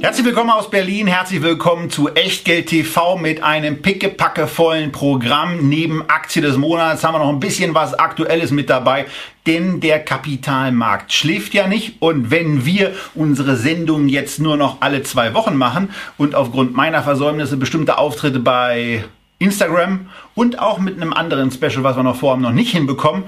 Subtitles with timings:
[0.00, 5.68] Herzlich willkommen aus Berlin, herzlich willkommen zu Echtgeld TV mit einem pickepackevollen Programm.
[5.68, 9.06] Neben Aktie des Monats haben wir noch ein bisschen was Aktuelles mit dabei,
[9.48, 12.00] denn der Kapitalmarkt schläft ja nicht.
[12.00, 17.02] Und wenn wir unsere Sendung jetzt nur noch alle zwei Wochen machen und aufgrund meiner
[17.02, 19.04] Versäumnisse bestimmte Auftritte bei
[19.40, 23.24] Instagram und auch mit einem anderen Special, was wir noch vorhaben, noch nicht hinbekommen,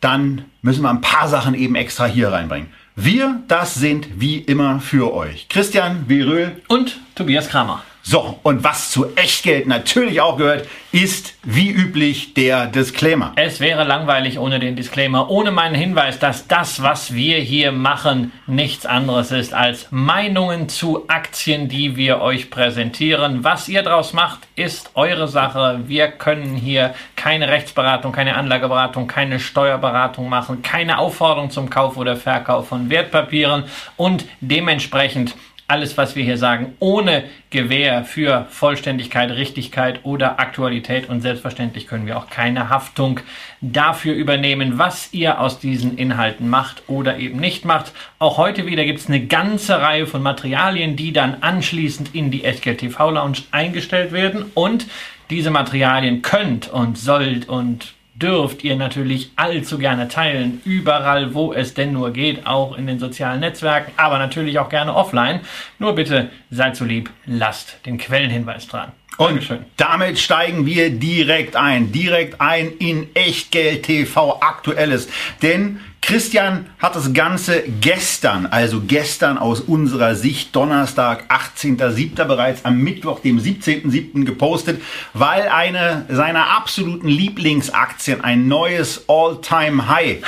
[0.00, 2.68] dann müssen wir ein paar Sachen eben extra hier reinbringen.
[2.96, 5.48] Wir, das sind wie immer für euch.
[5.48, 7.82] Christian Weröhl und Tobias Kramer.
[8.06, 13.32] So, und was zu Echtgeld natürlich auch gehört, ist wie üblich der Disclaimer.
[13.36, 18.30] Es wäre langweilig ohne den Disclaimer, ohne meinen Hinweis, dass das, was wir hier machen,
[18.46, 23.42] nichts anderes ist als Meinungen zu Aktien, die wir euch präsentieren.
[23.42, 25.80] Was ihr daraus macht, ist eure Sache.
[25.86, 32.16] Wir können hier keine Rechtsberatung, keine Anlageberatung, keine Steuerberatung machen, keine Aufforderung zum Kauf oder
[32.16, 33.64] Verkauf von Wertpapieren
[33.96, 35.34] und dementsprechend
[35.74, 41.08] alles, was wir hier sagen, ohne Gewähr für Vollständigkeit, Richtigkeit oder Aktualität.
[41.08, 43.18] Und selbstverständlich können wir auch keine Haftung
[43.60, 47.90] dafür übernehmen, was ihr aus diesen Inhalten macht oder eben nicht macht.
[48.20, 52.44] Auch heute wieder gibt es eine ganze Reihe von Materialien, die dann anschließend in die
[52.44, 54.52] Echtgeld TV Lounge eingestellt werden.
[54.54, 54.86] Und
[55.28, 61.74] diese Materialien könnt und sollt und dürft ihr natürlich allzu gerne teilen, überall, wo es
[61.74, 65.40] denn nur geht, auch in den sozialen Netzwerken, aber natürlich auch gerne offline.
[65.78, 68.92] Nur bitte seid so lieb, lasst den Quellenhinweis dran.
[69.16, 69.64] Und Dankeschön.
[69.76, 75.08] damit steigen wir direkt ein, direkt ein in Echtgeld TV Aktuelles.
[75.40, 82.24] Denn Christian hat das Ganze gestern, also gestern aus unserer Sicht, Donnerstag, 18.07.
[82.24, 84.26] bereits am Mittwoch, dem 17.07.
[84.26, 84.82] gepostet,
[85.14, 90.18] weil eine seiner absoluten Lieblingsaktien ein neues All-Time-High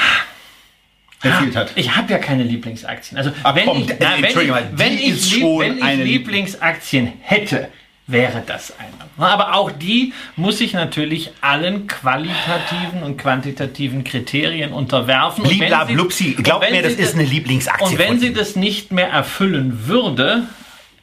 [1.23, 1.73] erzielt hat.
[1.75, 3.19] Ich habe ja keine Lieblingsaktien.
[3.19, 4.37] Also Ach, wenn, komm, ich, na, wenn, ich,
[4.73, 7.69] wenn, ich, wenn ich Lieblingsaktien hätte,
[8.07, 8.93] wäre das eine.
[9.19, 15.45] Aber auch die muss sich natürlich allen qualitativen und quantitativen Kriterien unterwerfen.
[15.45, 17.87] Blibla Blupsi, glaubt mir, das ist eine Lieblingsaktie.
[17.87, 20.45] Und wenn sie das nicht mehr erfüllen würde,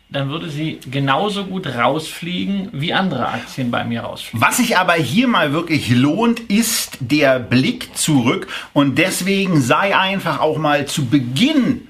[0.09, 4.45] dann würde sie genauso gut rausfliegen, wie andere Aktien bei mir rausfliegen.
[4.45, 8.47] Was sich aber hier mal wirklich lohnt, ist der Blick zurück.
[8.73, 11.87] Und deswegen sei einfach auch mal zu Beginn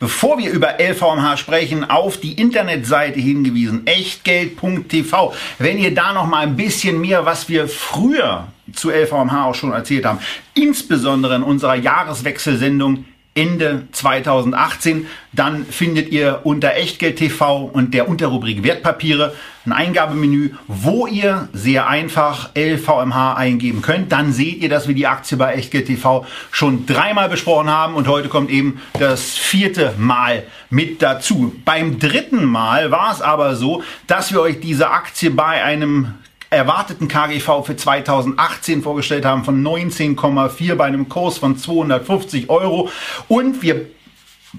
[0.00, 5.32] bevor wir über LVMH sprechen, auf die Internetseite hingewiesen, echtgeld.tv.
[5.58, 9.72] Wenn ihr da noch mal ein bisschen mehr, was wir früher zu LVMH auch schon
[9.72, 10.18] erzählt haben,
[10.54, 15.06] insbesondere in unserer Jahreswechselsendung Ende 2018.
[15.32, 19.34] Dann findet ihr unter Echtgeld TV und der Unterrubrik Wertpapiere
[19.66, 24.10] ein Eingabemenü, wo ihr sehr einfach LVMH eingeben könnt.
[24.10, 28.08] Dann seht ihr, dass wir die Aktie bei Echtgeld TV schon dreimal besprochen haben und
[28.08, 31.54] heute kommt eben das vierte Mal mit dazu.
[31.64, 36.14] Beim dritten Mal war es aber so, dass wir euch diese Aktie bei einem
[36.50, 42.90] erwarteten KGV für 2018 vorgestellt haben von 19,4 bei einem Kurs von 250 Euro.
[43.28, 43.86] Und wir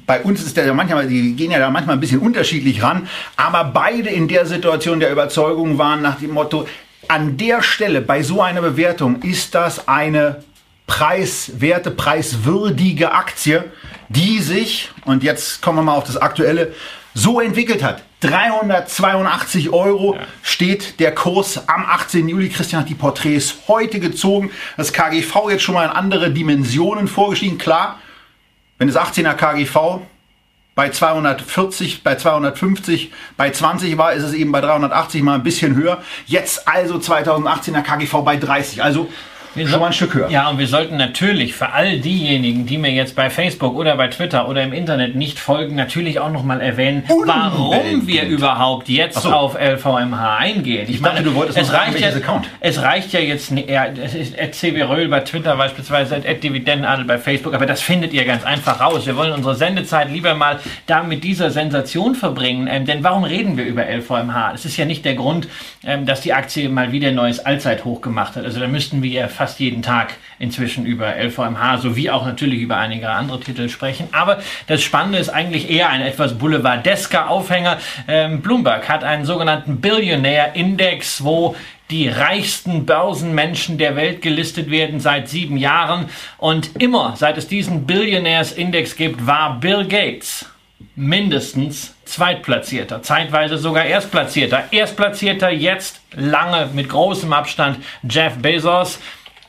[0.05, 3.09] bei uns ist der ja manchmal, die gehen ja da manchmal ein bisschen unterschiedlich ran,
[3.35, 6.65] aber beide in der Situation der Überzeugung waren nach dem Motto,
[7.09, 10.43] an der Stelle bei so einer Bewertung ist das eine
[10.87, 13.65] preiswerte, preiswürdige Aktie,
[14.07, 16.73] die sich, und jetzt kommen wir mal auf das Aktuelle,
[17.13, 18.03] so entwickelt hat.
[18.21, 20.21] 382 Euro ja.
[20.43, 22.27] steht der Kurs am 18.
[22.27, 22.49] Juli.
[22.49, 24.51] Christian hat die Porträts heute gezogen.
[24.77, 27.57] Das KGV jetzt schon mal in andere Dimensionen vorgeschrieben.
[27.57, 27.99] Klar,
[28.77, 30.01] wenn das 18er KGV
[30.75, 35.75] bei 240, bei 250, bei 20 war, ist es eben bei 380 mal ein bisschen
[35.75, 36.01] höher.
[36.27, 38.83] Jetzt also 2018er KGV bei 30.
[38.83, 39.09] Also
[39.55, 40.29] wir schon mal ein Stück höher.
[40.29, 44.07] Ja, und wir sollten natürlich für all diejenigen, die mir jetzt bei Facebook oder bei
[44.07, 47.27] Twitter oder im Internet nicht folgen, natürlich auch nochmal erwähnen, Unbedingt.
[47.27, 49.31] warum wir überhaupt jetzt so.
[49.31, 50.85] auf LVMH eingehen.
[50.87, 52.47] Ich, ich meine, dachte, du wolltest es reicht, ja, Account.
[52.59, 57.53] es reicht ja jetzt, ja, es ist CW Röhl bei Twitter beispielsweise, Dividendenadel bei Facebook,
[57.53, 59.05] aber das findet ihr ganz einfach raus.
[59.05, 63.57] Wir wollen unsere Sendezeit lieber mal da mit dieser Sensation verbringen, ähm, denn warum reden
[63.57, 64.53] wir über LVMH?
[64.53, 65.47] Es ist ja nicht der Grund,
[65.83, 68.45] ähm, dass die Aktie mal wieder ein neues Allzeithoch gemacht hat.
[68.45, 72.77] Also da müssten wir ja fast jeden Tag inzwischen über LVMH sowie auch natürlich über
[72.77, 74.07] einige andere Titel sprechen.
[74.11, 77.79] Aber das Spannende ist eigentlich eher ein etwas boulevardesker Aufhänger.
[78.07, 81.55] Ähm, Bloomberg hat einen sogenannten Billionaire Index, wo
[81.89, 86.05] die reichsten Börsenmenschen der Welt gelistet werden seit sieben Jahren.
[86.37, 90.45] Und immer, seit es diesen Billionaires Index gibt, war Bill Gates
[90.95, 94.65] mindestens Zweitplatzierter, zeitweise sogar Erstplatzierter.
[94.71, 97.77] Erstplatzierter jetzt lange mit großem Abstand
[98.07, 98.99] Jeff Bezos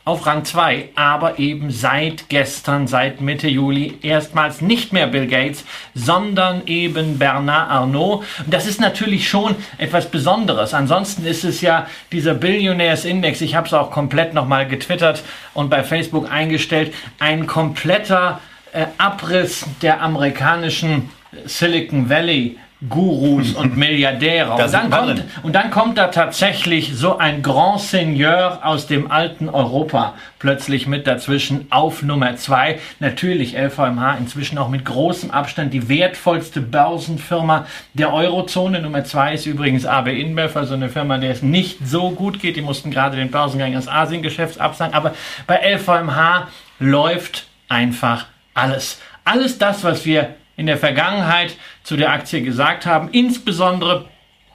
[0.05, 5.65] auf Rang 2, aber eben seit gestern, seit Mitte Juli erstmals nicht mehr Bill Gates,
[5.95, 8.25] sondern eben Bernard Arnault.
[8.45, 10.75] Und das ist natürlich schon etwas Besonderes.
[10.75, 15.23] Ansonsten ist es ja dieser Billionaires Index, ich habe es auch komplett nochmal getwittert
[15.55, 18.41] und bei Facebook eingestellt, ein kompletter
[18.73, 21.11] äh, Abriss der amerikanischen
[21.47, 22.59] Silicon Valley
[22.89, 24.53] Gurus und Milliardäre.
[24.53, 29.49] Und dann, kommt, und dann kommt da tatsächlich so ein Grand Seigneur aus dem alten
[29.49, 32.81] Europa plötzlich mit dazwischen auf Nummer zwei.
[32.99, 38.81] Natürlich LVMH inzwischen auch mit großem Abstand die wertvollste Börsenfirma der Eurozone.
[38.81, 42.57] Nummer zwei ist übrigens AB InBev, also eine Firma, der es nicht so gut geht.
[42.57, 44.95] Die mussten gerade den Börsengang des Asiengeschäfts absagen.
[44.95, 45.15] Aber
[45.47, 46.49] bei LVMH
[46.81, 49.01] läuft einfach alles.
[49.25, 54.07] Alles das, was wir in der Vergangenheit zu der Aktie gesagt haben, insbesondere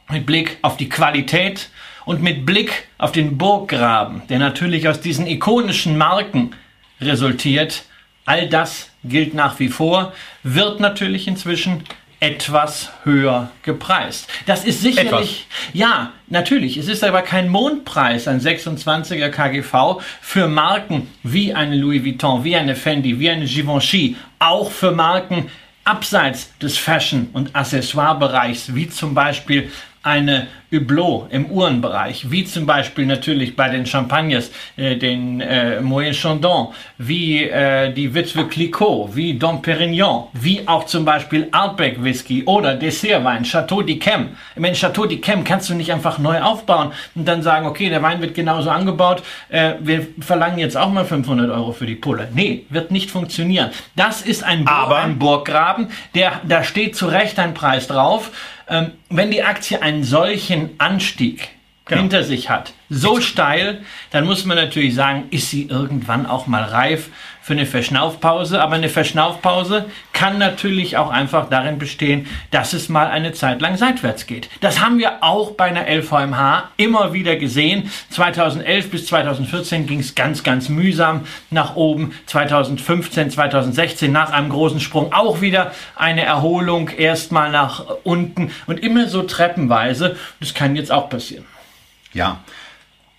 [0.09, 1.69] mit Blick auf die Qualität
[2.05, 6.51] und mit Blick auf den Burggraben, der natürlich aus diesen ikonischen Marken
[7.01, 7.83] resultiert.
[8.25, 10.13] All das gilt nach wie vor,
[10.43, 11.83] wird natürlich inzwischen
[12.19, 14.27] etwas höher gepreist.
[14.47, 15.73] Das ist sicherlich, etwas.
[15.73, 22.03] ja, natürlich, es ist aber kein Mondpreis, ein 26er KGV für Marken wie eine Louis
[22.03, 25.51] Vuitton, wie eine Fendi, wie eine Givenchy, auch für Marken
[25.87, 29.71] abseits des Fashion- und Accessoire-Bereichs, wie zum Beispiel
[30.07, 36.13] eine Hublot im Uhrenbereich, wie zum Beispiel natürlich bei den Champagners, äh, den äh, Moët
[36.13, 42.43] Chandon, wie äh, die Witwe Clicquot, wie Dom Perignon, wie auch zum Beispiel Outback Whisky
[42.45, 44.27] oder Dessertwein, Chateau d'Yquem.
[44.55, 48.01] Ich meine, Chateau d'Yquem kannst du nicht einfach neu aufbauen und dann sagen, okay, der
[48.01, 52.27] Wein wird genauso angebaut, äh, wir verlangen jetzt auch mal 500 Euro für die Pulle.
[52.33, 53.69] Nee, wird nicht funktionieren.
[53.95, 58.31] Das ist ein, Bur ein Burggraben, der, da steht zu Recht ein Preis drauf.
[58.69, 61.49] Ähm, wenn die Aktie einen solchen Anstieg
[61.85, 62.01] genau.
[62.01, 63.81] hinter sich hat, so steil,
[64.11, 67.09] dann muss man natürlich sagen, ist sie irgendwann auch mal reif
[67.47, 68.61] für eine Verschnaufpause.
[68.61, 73.77] Aber eine Verschnaufpause kann natürlich auch einfach darin bestehen, dass es mal eine Zeit lang
[73.77, 74.49] seitwärts geht.
[74.59, 77.89] Das haben wir auch bei einer LVMH immer wieder gesehen.
[78.09, 82.13] 2011 bis 2014 ging es ganz, ganz mühsam nach oben.
[82.25, 89.07] 2015, 2016 nach einem großen Sprung auch wieder eine Erholung erstmal nach unten und immer
[89.07, 90.17] so treppenweise.
[90.41, 91.45] Das kann jetzt auch passieren.
[92.11, 92.41] Ja,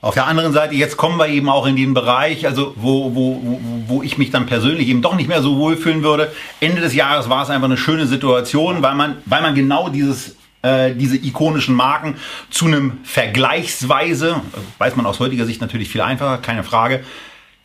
[0.00, 3.60] auf der anderen Seite, jetzt kommen wir eben auch in den Bereich, also wo, wo,
[3.88, 6.32] wo ich mich dann persönlich eben doch nicht mehr so wohlfühlen würde.
[6.60, 10.36] Ende des Jahres war es einfach eine schöne Situation, weil man, weil man genau dieses
[10.62, 12.16] äh, diese ikonischen Marken
[12.50, 14.40] zu einem vergleichsweise,
[14.78, 17.04] weiß man aus heutiger Sicht natürlich viel einfacher, keine Frage,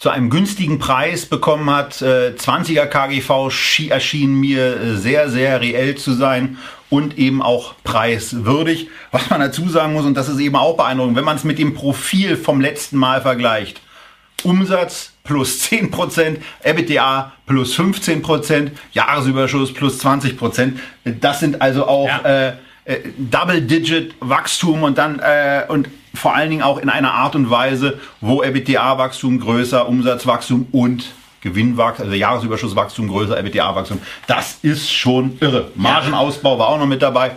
[0.04, 2.02] zu einem günstigen Preis bekommen hat.
[2.02, 3.50] Äh, 20er KGV
[3.90, 6.58] erschien mir äh, sehr, sehr reell zu sein
[6.90, 8.90] und eben auch preiswürdig.
[9.12, 11.58] Was man dazu sagen muss, und das ist eben auch beeindruckend, wenn man es mit
[11.58, 13.80] dem Profil vom letzten Mal vergleicht.
[14.44, 20.74] Umsatz plus 10%, EBITDA plus 15%, Jahresüberschuss plus 20%.
[21.06, 22.50] Das sind also auch ja.
[22.50, 22.54] äh,
[22.84, 28.00] äh, Double-Digit-Wachstum und dann äh, und vor allen Dingen auch in einer Art und Weise,
[28.22, 34.00] wo EBITDA-Wachstum größer, Umsatzwachstum und Gewinnwachstum, also Jahresüberschusswachstum größer, EBITDA-Wachstum.
[34.28, 35.72] Das ist schon irre.
[35.76, 37.32] Margenausbau war auch noch mit dabei.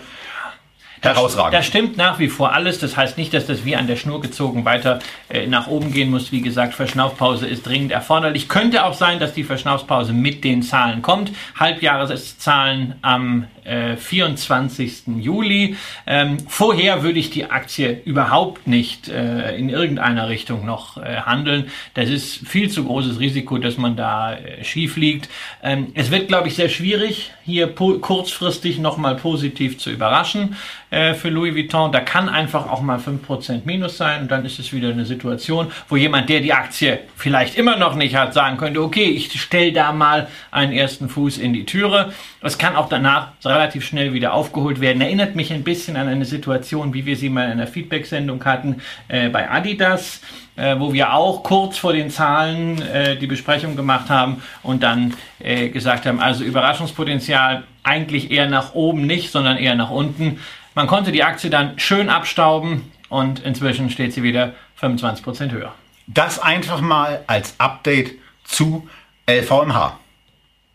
[1.00, 1.54] Herausragend.
[1.54, 2.78] Das stimmt nach wie vor alles.
[2.78, 4.98] Das heißt nicht, dass das wie an der Schnur gezogen weiter
[5.28, 6.32] äh, nach oben gehen muss.
[6.32, 8.48] Wie gesagt, Verschnaufpause ist dringend erforderlich.
[8.48, 11.32] Könnte auch sein, dass die Verschnaufpause mit den Zahlen kommt.
[11.58, 15.02] Halbjahreszahlen am äh, 24.
[15.18, 15.76] Juli.
[16.06, 21.70] Ähm, vorher würde ich die Aktie überhaupt nicht äh, in irgendeiner Richtung noch äh, handeln.
[21.94, 25.28] Das ist viel zu großes Risiko, dass man da äh, schief liegt.
[25.62, 30.56] Ähm, es wird, glaube ich, sehr schwierig, hier kurzfristig nochmal positiv zu überraschen
[30.90, 31.92] äh, für Louis Vuitton.
[31.92, 35.68] Da kann einfach auch mal 5% Minus sein und dann ist es wieder eine Situation,
[35.88, 39.72] wo jemand, der die Aktie vielleicht immer noch nicht hat, sagen könnte, okay, ich stelle
[39.72, 42.12] da mal einen ersten Fuß in die Türe.
[42.42, 45.00] Es kann auch danach relativ schnell wieder aufgeholt werden.
[45.00, 48.82] Erinnert mich ein bisschen an eine Situation, wie wir sie mal in einer Feedback-Sendung hatten
[49.06, 50.20] äh, bei Adidas,
[50.56, 55.14] äh, wo wir auch kurz vor den Zahlen äh, die Besprechung gemacht haben und dann
[55.38, 60.40] äh, gesagt haben, also Überraschungspotenzial eigentlich eher nach oben nicht, sondern eher nach unten.
[60.74, 65.72] Man konnte die Aktie dann schön abstauben und inzwischen steht sie wieder 25% höher.
[66.06, 68.12] Das einfach mal als Update
[68.44, 68.88] zu
[69.28, 69.98] LVMH.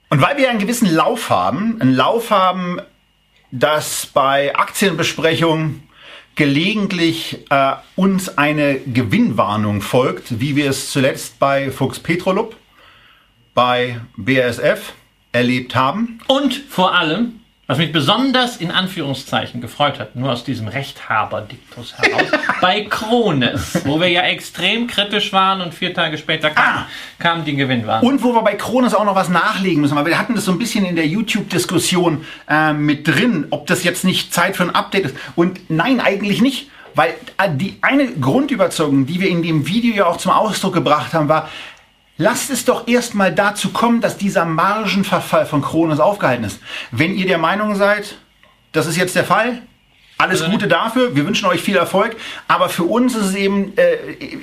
[0.09, 2.81] Und weil wir einen gewissen Lauf haben, einen Lauf haben,
[3.51, 5.87] dass bei Aktienbesprechungen
[6.35, 12.55] gelegentlich äh, uns eine Gewinnwarnung folgt, wie wir es zuletzt bei Fuchs Petrolub,
[13.53, 14.93] bei BASF
[15.31, 16.19] erlebt haben.
[16.27, 17.40] Und vor allem,
[17.71, 22.27] was mich besonders in Anführungszeichen gefreut hat, nur aus diesem Rechthaberdiktus heraus,
[22.61, 26.87] bei Krones, wo wir ja extrem kritisch waren und vier Tage später kam, ah.
[27.17, 28.09] kam die Gewinnwarnung.
[28.09, 30.51] Und wo wir bei Krones auch noch was nachlegen müssen, weil wir hatten das so
[30.51, 34.75] ein bisschen in der YouTube-Diskussion äh, mit drin, ob das jetzt nicht Zeit für ein
[34.75, 35.15] Update ist.
[35.37, 36.69] Und nein, eigentlich nicht.
[36.93, 41.13] Weil äh, die eine Grundüberzeugung, die wir in dem Video ja auch zum Ausdruck gebracht
[41.13, 41.47] haben, war,
[42.17, 46.59] Lasst es doch erstmal dazu kommen, dass dieser Margenverfall von Kronos aufgehalten ist.
[46.91, 48.15] Wenn ihr der Meinung seid,
[48.73, 49.61] das ist jetzt der Fall,
[50.21, 52.15] alles Gute dafür, wir wünschen euch viel Erfolg,
[52.47, 53.95] aber für uns ist es eben äh,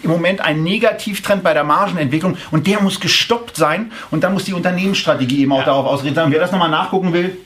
[0.03, 4.45] im Moment ein Negativtrend bei der Margenentwicklung und der muss gestoppt sein und dann muss
[4.45, 5.67] die Unternehmensstrategie eben auch ja.
[5.67, 6.33] darauf ausgerichtet sein.
[6.33, 7.37] Wer das nochmal nachgucken will,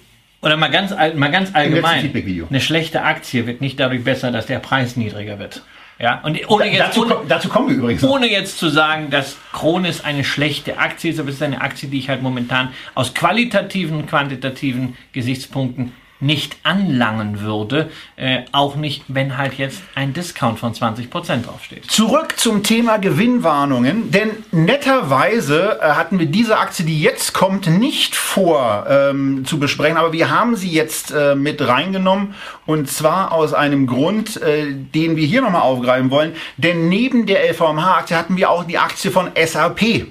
[0.41, 2.11] oder mal ganz, mal ganz allgemein,
[2.50, 5.62] eine schlechte Aktie wird nicht dadurch besser, dass der Preis niedriger wird.
[6.02, 8.02] Ja, und ohne jetzt, dazu, ohne, dazu kommen wir übrigens.
[8.02, 11.88] Ohne jetzt zu sagen, dass Kronis eine schlechte Aktie ist, aber es ist eine Aktie,
[11.88, 15.92] die ich halt momentan aus qualitativen quantitativen Gesichtspunkten
[16.23, 21.91] nicht anlangen würde, äh, auch nicht, wenn halt jetzt ein Discount von 20% draufsteht.
[21.91, 28.14] Zurück zum Thema Gewinnwarnungen, denn netterweise äh, hatten wir diese Aktie, die jetzt kommt, nicht
[28.14, 32.35] vor ähm, zu besprechen, aber wir haben sie jetzt äh, mit reingenommen
[32.67, 37.50] und zwar aus einem Grund, äh, den wir hier nochmal aufgreifen wollen, denn neben der
[37.50, 40.07] LVMH-Aktie hatten wir auch die Aktie von SAP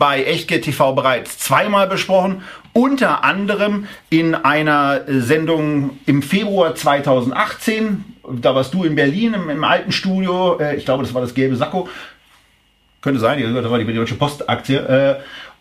[0.00, 8.04] bei Echtgeld TV bereits zweimal besprochen unter anderem in einer Sendung im Februar 2018.
[8.40, 10.58] Da warst du in Berlin im, im alten Studio.
[10.58, 11.88] Äh, ich glaube, das war das gelbe Sakko.
[13.00, 14.76] Könnte sein, das war die Deutsche Postaktie.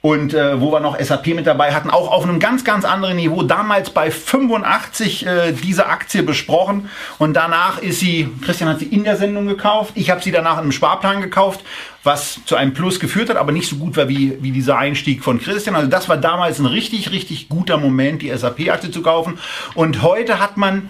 [0.02, 3.18] Und äh, wo wir noch SAP mit dabei hatten, auch auf einem ganz, ganz anderen
[3.18, 3.44] Niveau.
[3.44, 9.04] Damals bei 85 äh, diese Aktie besprochen und danach ist sie, Christian hat sie in
[9.04, 11.66] der Sendung gekauft, ich habe sie danach in einem Sparplan gekauft,
[12.04, 15.22] was zu einem Plus geführt hat, aber nicht so gut war wie, wie dieser Einstieg
[15.22, 15.76] von Christian.
[15.76, 19.38] Also das war damals ein richtig, richtig guter Moment, die SAP-Aktie zu kaufen.
[19.76, 20.90] Und heute hat man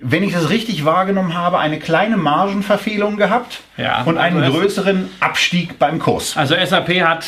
[0.00, 5.10] wenn ich das richtig wahrgenommen habe, eine kleine Margenverfehlung gehabt ja, und einen also größeren
[5.18, 6.36] Abstieg beim Kurs.
[6.36, 7.26] Also SAP hat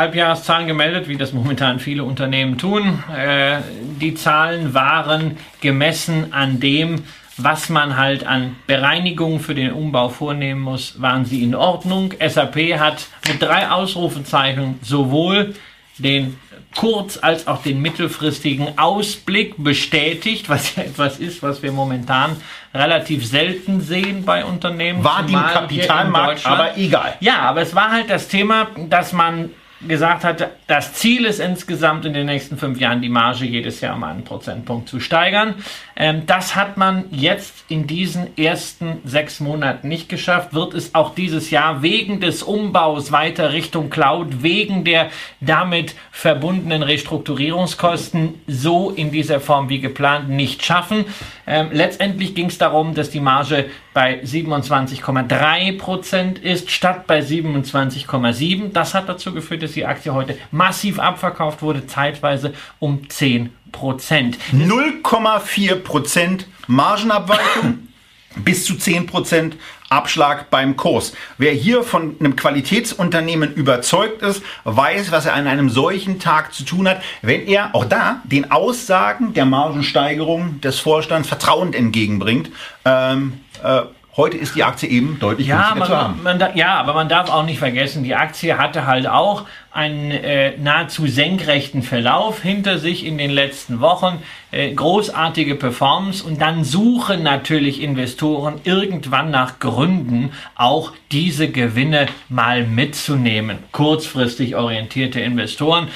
[0.00, 3.02] Halbjahreszahlen gemeldet, wie das momentan viele Unternehmen tun.
[3.14, 3.58] Äh,
[4.00, 7.04] die Zahlen waren gemessen an dem,
[7.36, 12.14] was man halt an Bereinigungen für den Umbau vornehmen muss, waren sie in Ordnung.
[12.18, 15.54] SAP hat mit drei Ausrufezeichen sowohl
[15.98, 16.38] den
[16.76, 22.36] kurz- als auch den mittelfristigen Ausblick bestätigt, was ja etwas ist, was wir momentan
[22.72, 25.02] relativ selten sehen bei Unternehmen.
[25.02, 27.16] War die Kapitalmarkt aber egal.
[27.20, 29.50] Ja, aber es war halt das Thema, dass man
[29.86, 33.96] gesagt hatte, das Ziel ist insgesamt in den nächsten fünf Jahren die Marge jedes Jahr
[33.96, 35.54] um einen Prozentpunkt zu steigern.
[35.96, 41.14] Ähm, das hat man jetzt in diesen ersten sechs Monaten nicht geschafft, wird es auch
[41.14, 45.10] dieses Jahr wegen des Umbaus weiter Richtung Cloud, wegen der
[45.40, 51.06] damit verbundenen Restrukturierungskosten so in dieser Form wie geplant nicht schaffen.
[51.50, 58.72] Ähm, letztendlich ging es darum, dass die Marge bei 27,3 Prozent ist, statt bei 27,7.
[58.72, 64.38] Das hat dazu geführt, dass die Aktie heute massiv abverkauft wurde, zeitweise um 10 Prozent.
[64.52, 67.78] 0,4 Prozent Margenabweichung.
[68.36, 69.54] bis zu 10%
[69.90, 71.12] Abschlag beim Kurs.
[71.36, 76.64] Wer hier von einem Qualitätsunternehmen überzeugt ist, weiß, was er an einem solchen Tag zu
[76.64, 82.50] tun hat, wenn er auch da den Aussagen der Margensteigerung des Vorstands vertrauend entgegenbringt.
[82.84, 83.82] Ähm, äh,
[84.16, 86.22] Heute ist die Aktie eben deutlich ja, man, zu haben.
[86.22, 90.56] Man, ja, aber man darf auch nicht vergessen, die Aktie hatte halt auch einen äh,
[90.58, 97.22] nahezu senkrechten Verlauf hinter sich in den letzten Wochen, äh, großartige Performance und dann suchen
[97.22, 103.58] natürlich Investoren irgendwann nach Gründen, auch diese Gewinne mal mitzunehmen.
[103.70, 105.88] Kurzfristig orientierte Investoren.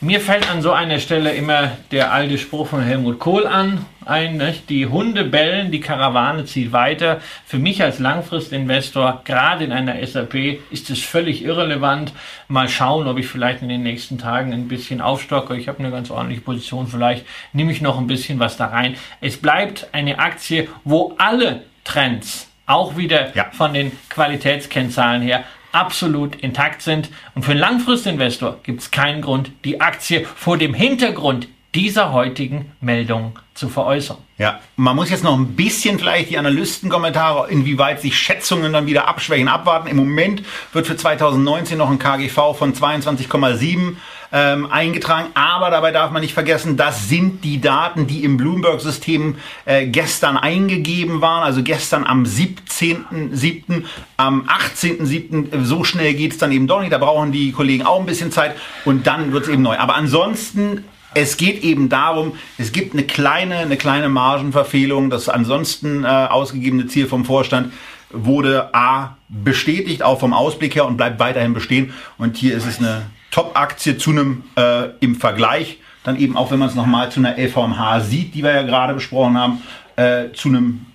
[0.00, 4.38] Mir fällt an so einer Stelle immer der alte Spruch von Helmut Kohl an, ein,
[4.38, 4.70] nicht?
[4.70, 7.20] die Hunde bellen, die Karawane zieht weiter.
[7.44, 12.12] Für mich als Langfristinvestor, gerade in einer SAP, ist es völlig irrelevant.
[12.48, 15.56] Mal schauen, ob ich vielleicht in den nächsten Tagen ein bisschen aufstocke.
[15.56, 18.96] Ich habe eine ganz ordentliche Position, vielleicht nehme ich noch ein bisschen was da rein.
[19.20, 23.50] Es bleibt eine Aktie, wo alle Trends auch wieder ja.
[23.52, 27.10] von den Qualitätskennzahlen her absolut intakt sind.
[27.34, 31.48] Und für einen Langfristinvestor gibt es keinen Grund, die Aktie vor dem Hintergrund
[31.78, 34.16] dieser heutigen Meldung zu veräußern.
[34.36, 39.06] Ja, man muss jetzt noch ein bisschen vielleicht die Analystenkommentare, inwieweit sich Schätzungen dann wieder
[39.06, 39.86] abschwächen, abwarten.
[39.86, 40.42] Im Moment
[40.72, 43.94] wird für 2019 noch ein KGV von 22,7
[44.32, 45.28] ähm, eingetragen.
[45.34, 50.36] Aber dabei darf man nicht vergessen, das sind die Daten, die im Bloomberg-System äh, gestern
[50.36, 51.44] eingegeben waren.
[51.44, 53.84] Also gestern am 17.07.,
[54.16, 55.64] am 18.07.
[55.64, 56.92] So schnell geht es dann eben doch nicht.
[56.92, 59.78] Da brauchen die Kollegen auch ein bisschen Zeit und dann wird es eben neu.
[59.78, 65.10] Aber ansonsten es geht eben darum, es gibt eine kleine, eine kleine Margenverfehlung.
[65.10, 67.72] Das ansonsten äh, ausgegebene Ziel vom Vorstand
[68.10, 71.92] wurde A bestätigt, auch vom Ausblick her und bleibt weiterhin bestehen.
[72.16, 76.58] Und hier ist es eine Top-Aktie zu einem äh, im Vergleich, dann eben auch wenn
[76.58, 79.62] man es nochmal zu einer LVMH sieht, die wir ja gerade besprochen haben,
[79.96, 80.86] äh, zu einem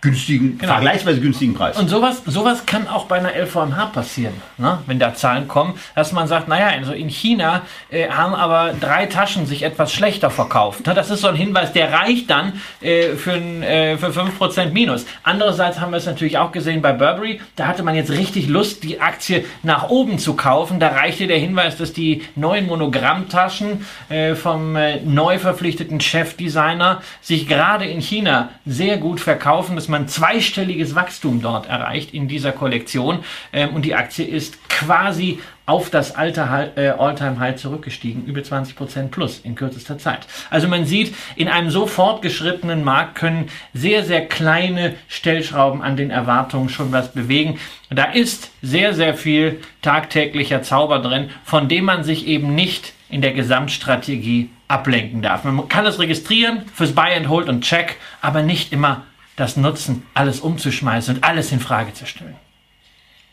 [0.00, 0.74] günstigen, genau.
[0.74, 1.76] vergleichsweise günstigen Preis.
[1.76, 4.78] Und sowas, sowas kann auch bei einer LVMH passieren, ne?
[4.86, 9.06] wenn da Zahlen kommen, dass man sagt, naja, also in China äh, haben aber drei
[9.06, 10.86] Taschen sich etwas schlechter verkauft.
[10.86, 10.94] Ne?
[10.94, 15.06] Das ist so ein Hinweis, der reicht dann äh, für, äh, für 5% Minus.
[15.24, 18.84] Andererseits haben wir es natürlich auch gesehen bei Burberry, da hatte man jetzt richtig Lust,
[18.84, 20.78] die Aktie nach oben zu kaufen.
[20.78, 27.48] Da reichte der Hinweis, dass die neuen Monogrammtaschen äh, vom äh, neu verpflichteten Chefdesigner sich
[27.48, 32.52] gerade in China sehr gut verkaufen kaufen, dass man zweistelliges Wachstum dort erreicht in dieser
[32.52, 33.20] Kollektion
[33.54, 36.42] ähm, und die Aktie ist quasi auf das alte
[36.76, 40.26] äh, All-Time-High zurückgestiegen, über 20% plus in kürzester Zeit.
[40.50, 46.10] Also man sieht, in einem so fortgeschrittenen Markt können sehr, sehr kleine Stellschrauben an den
[46.10, 47.58] Erwartungen schon was bewegen.
[47.88, 53.22] Da ist sehr, sehr viel tagtäglicher Zauber drin, von dem man sich eben nicht in
[53.22, 55.44] der Gesamtstrategie ablenken darf.
[55.44, 59.04] Man kann es registrieren fürs Buy and Hold und Check, aber nicht immer
[59.36, 62.36] das nutzen, alles umzuschmeißen und alles in Frage zu stellen.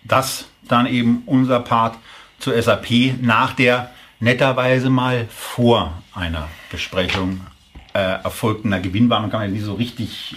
[0.03, 1.97] Das dann eben unser Part
[2.39, 7.41] zur SAP nach der netterweise mal vor einer Besprechung
[7.93, 10.35] äh, erfolgten Gewinnwarnung kann man ja nie so richtig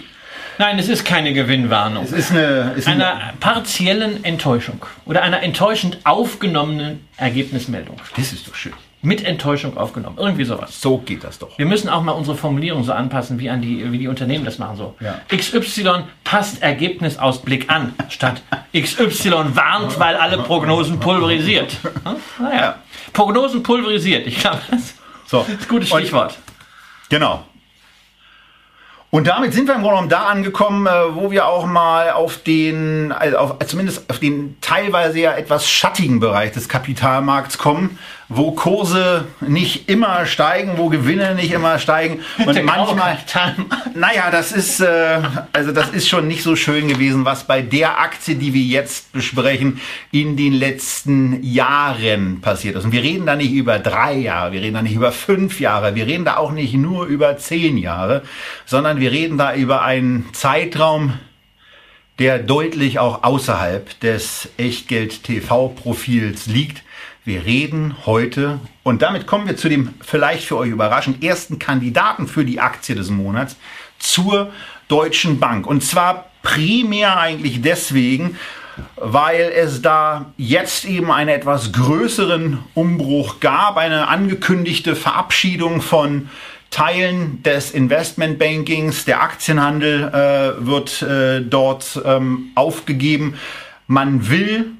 [0.59, 2.03] Nein, es ist keine Gewinnwarnung.
[2.03, 7.97] Es ist eine, ist einer eine partiellen Enttäuschung oder einer enttäuschend aufgenommenen Ergebnismeldung.
[8.15, 10.17] Das ist doch schön mit Enttäuschung aufgenommen.
[10.17, 10.81] Irgendwie sowas.
[10.81, 11.57] So geht das doch.
[11.57, 14.57] Wir müssen auch mal unsere Formulierung so anpassen, wie, an die, wie die Unternehmen das
[14.57, 14.75] machen.
[14.75, 14.95] So.
[14.99, 15.21] Ja.
[15.35, 18.41] XY passt Ergebnisausblick an, statt
[18.75, 21.77] XY warnt, weil alle Prognosen pulverisiert.
[22.03, 22.15] Hm?
[22.39, 22.59] Naja.
[22.59, 22.75] Ja.
[23.13, 24.27] Prognosen pulverisiert.
[24.27, 25.41] Ich glaube, das so.
[25.41, 26.31] ist ein gutes Stichwort.
[26.31, 27.43] Und, genau.
[29.09, 32.43] Und damit sind wir im Grunde genommen da angekommen, äh, wo wir auch mal auf
[32.43, 37.97] den, also auf, zumindest auf den teilweise ja etwas schattigen Bereich des Kapitalmarkts kommen,
[38.29, 43.17] wo Kurse nicht immer steigen, wo Gewinne nicht immer steigen und manchmal,
[43.95, 45.21] naja, das ist, äh,
[45.53, 49.13] also das ist schon nicht so schön gewesen, was bei der Aktie, die wir jetzt
[49.13, 49.79] besprechen,
[50.11, 52.83] in den letzten Jahren passiert ist.
[52.83, 55.95] Und wir reden da nicht über drei Jahre, wir reden da nicht über fünf Jahre,
[55.95, 58.23] wir reden da auch nicht nur über zehn Jahre,
[58.65, 61.13] sondern wir reden da über einen Zeitraum,
[62.19, 66.83] der deutlich auch außerhalb des Echtgeld-TV-Profils liegt.
[67.27, 72.25] Wir reden heute, und damit kommen wir zu dem vielleicht für euch überraschend ersten Kandidaten
[72.25, 73.57] für die Aktie des Monats,
[73.99, 74.53] zur
[74.87, 75.67] Deutschen Bank.
[75.67, 78.37] Und zwar primär eigentlich deswegen,
[78.95, 86.29] weil es da jetzt eben einen etwas größeren Umbruch gab, eine angekündigte Verabschiedung von
[86.69, 93.33] Teilen des Investmentbankings, der Aktienhandel äh, wird äh, dort ähm, aufgegeben.
[93.87, 94.76] Man will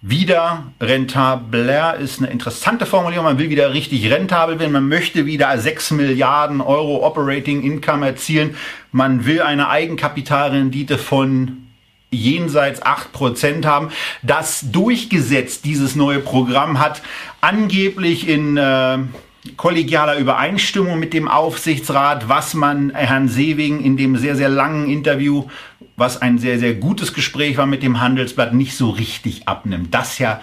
[0.00, 3.24] wieder rentabler ist eine interessante Formulierung.
[3.24, 4.72] Man will wieder richtig rentabel werden.
[4.72, 8.54] Man möchte wieder 6 Milliarden Euro Operating Income erzielen.
[8.92, 11.68] Man will eine Eigenkapitalrendite von
[12.10, 13.90] jenseits 8% haben.
[14.22, 17.02] Das durchgesetzt, dieses neue Programm, hat
[17.40, 18.98] angeblich in äh,
[19.56, 25.46] kollegialer Übereinstimmung mit dem Aufsichtsrat, was man Herrn Sewing in dem sehr, sehr langen Interview
[25.98, 29.92] was ein sehr, sehr gutes Gespräch war mit dem Handelsblatt, nicht so richtig abnimmt.
[29.92, 30.40] Dass ja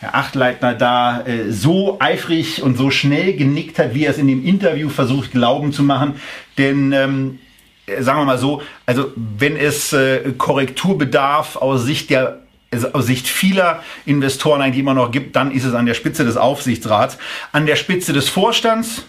[0.00, 4.26] Herr Achtleitner da äh, so eifrig und so schnell genickt hat, wie er es in
[4.26, 6.16] dem Interview versucht glauben zu machen.
[6.58, 7.38] Denn ähm,
[7.86, 12.40] äh, sagen wir mal so, also wenn es äh, Korrekturbedarf aus Sicht der
[12.72, 16.24] also aus Sicht vieler Investoren eigentlich immer noch gibt, dann ist es an der Spitze
[16.24, 17.16] des Aufsichtsrats.
[17.52, 19.06] An der Spitze des Vorstands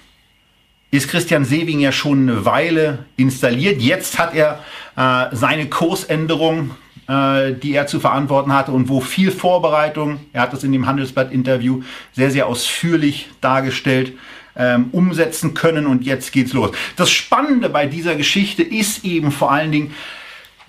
[0.91, 3.81] ist Christian Sewing ja schon eine Weile installiert.
[3.81, 4.63] Jetzt hat er
[4.95, 6.71] äh, seine Kursänderung,
[7.07, 10.87] äh, die er zu verantworten hatte und wo viel Vorbereitung, er hat das in dem
[10.87, 14.13] Handelsblatt-Interview sehr, sehr ausführlich dargestellt,
[14.55, 16.71] ähm, umsetzen können und jetzt geht's los.
[16.95, 19.93] Das Spannende bei dieser Geschichte ist eben vor allen Dingen,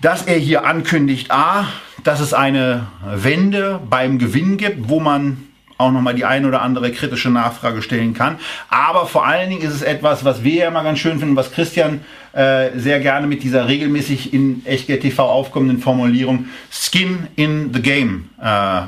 [0.01, 1.67] dass er hier ankündigt, a,
[2.03, 5.48] dass es eine Wende beim Gewinn gibt, wo man
[5.79, 8.37] auch nochmal die ein oder andere kritische Nachfrage stellen kann.
[8.69, 11.51] Aber vor allen Dingen ist es etwas, was wir ja immer ganz schön finden, was
[11.51, 12.01] Christian
[12.33, 18.29] äh, sehr gerne mit dieser regelmäßig in Echtgeld TV aufkommenden Formulierung Skin in the Game
[18.41, 18.81] äh,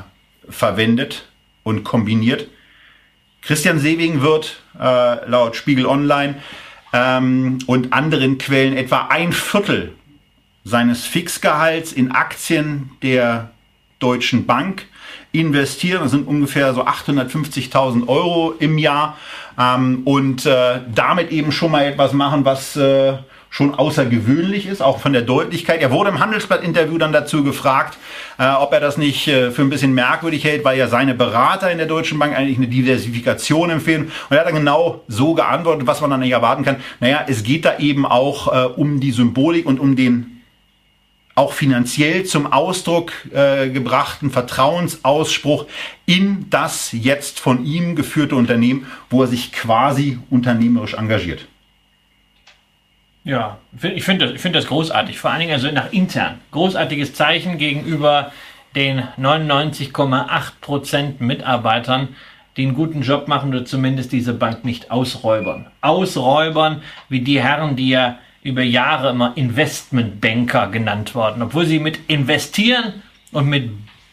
[0.50, 1.26] verwendet
[1.62, 2.48] und kombiniert.
[3.40, 6.36] Christian Sewing wird äh, laut Spiegel Online
[6.92, 9.94] ähm, und anderen Quellen etwa ein Viertel
[10.62, 13.50] seines Fixgehalts in Aktien der
[13.98, 14.86] Deutschen Bank
[15.32, 16.02] investieren.
[16.02, 19.16] Das sind ungefähr so 850.000 Euro im Jahr
[19.58, 23.14] ähm, und äh, damit eben schon mal etwas machen, was äh,
[23.52, 25.82] schon außergewöhnlich ist, auch von der Deutlichkeit.
[25.82, 27.98] Er wurde im Handelsblatt-Interview dann dazu gefragt,
[28.38, 31.70] äh, ob er das nicht äh, für ein bisschen merkwürdig hält, weil ja seine Berater
[31.70, 34.04] in der Deutschen Bank eigentlich eine Diversifikation empfehlen.
[34.04, 36.76] Und er hat dann genau so geantwortet, was man dann nicht erwarten kann.
[37.00, 40.41] Naja, es geht da eben auch äh, um die Symbolik und um den
[41.34, 45.66] auch finanziell zum Ausdruck äh, gebrachten Vertrauensausspruch
[46.04, 51.46] in das jetzt von ihm geführte Unternehmen, wo er sich quasi unternehmerisch engagiert.
[53.24, 56.40] Ja, ich finde das, find das großartig, vor allen Dingen also nach intern.
[56.50, 58.32] Großartiges Zeichen gegenüber
[58.74, 62.08] den 99,8% Mitarbeitern,
[62.56, 65.68] die einen guten Job machen oder zumindest diese Bank nicht ausräubern.
[65.80, 71.98] Ausräubern wie die Herren, die ja über Jahre immer Investmentbanker genannt worden, obwohl sie mit
[72.08, 73.70] investieren und mit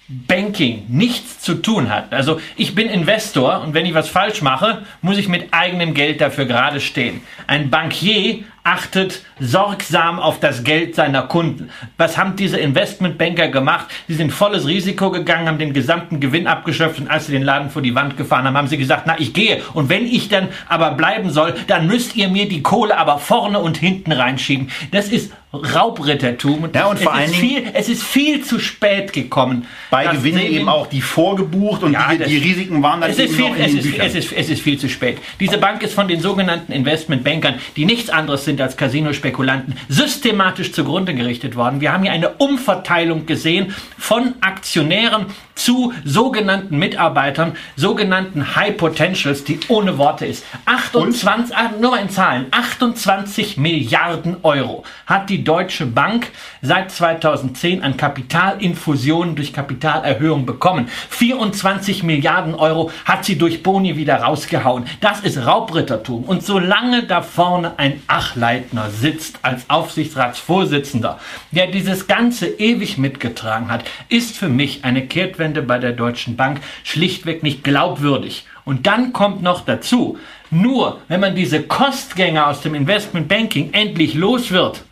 [0.07, 2.13] Banking nichts zu tun hat.
[2.13, 6.19] Also ich bin Investor und wenn ich was falsch mache, muss ich mit eigenem Geld
[6.19, 7.21] dafür gerade stehen.
[7.45, 11.71] Ein Bankier achtet sorgsam auf das Geld seiner Kunden.
[11.97, 13.87] Was haben diese Investmentbanker gemacht?
[14.07, 17.71] Sie sind volles Risiko gegangen, haben den gesamten Gewinn abgeschöpft und als sie den Laden
[17.71, 19.61] vor die Wand gefahren haben, haben sie gesagt, na, ich gehe.
[19.73, 23.57] Und wenn ich dann aber bleiben soll, dann müsst ihr mir die Kohle aber vorne
[23.57, 24.69] und hinten reinschieben.
[24.91, 26.69] Das ist Raubrittertum.
[26.75, 29.65] Ja, und vor allen Dingen, viel, es ist viel zu spät gekommen.
[29.89, 33.35] Bei Gewinnen eben auch die vorgebucht und ja, die, die, Risiken waren dann es ist,
[33.35, 35.17] viel, es, ist, es, ist, es ist viel zu spät.
[35.39, 41.13] Diese Bank ist von den sogenannten Investmentbankern, die nichts anderes sind als Casino-Spekulanten, systematisch zugrunde
[41.13, 41.81] gerichtet worden.
[41.81, 45.27] Wir haben hier eine Umverteilung gesehen von Aktionären
[45.59, 50.45] zu sogenannten Mitarbeitern, sogenannten High Potentials, die ohne Worte ist.
[50.65, 57.83] 28, ah, nur mal in Zahlen, 28 Milliarden Euro hat die Deutsche Bank seit 2010
[57.83, 60.87] an Kapitalinfusionen durch Kapitalerhöhung bekommen.
[61.09, 64.85] 24 Milliarden Euro hat sie durch Boni wieder rausgehauen.
[65.01, 66.23] Das ist Raubrittertum.
[66.23, 71.19] Und solange da vorne ein Achleitner sitzt als Aufsichtsratsvorsitzender,
[71.51, 76.35] der dieses Ganze ewig mitgetragen hat, ist für mich eine Kehrtwende Umstände bei der Deutschen
[76.35, 78.45] Bank schlichtweg nicht glaubwürdig.
[78.65, 80.19] Und dann kommt noch dazu,
[80.51, 84.83] nur wenn man diese Kostgänger aus dem Investmentbanking endlich los wird,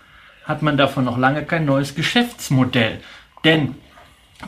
[0.46, 3.00] hat man davon noch lange kein neues Geschäftsmodell.
[3.43, 3.76] Denn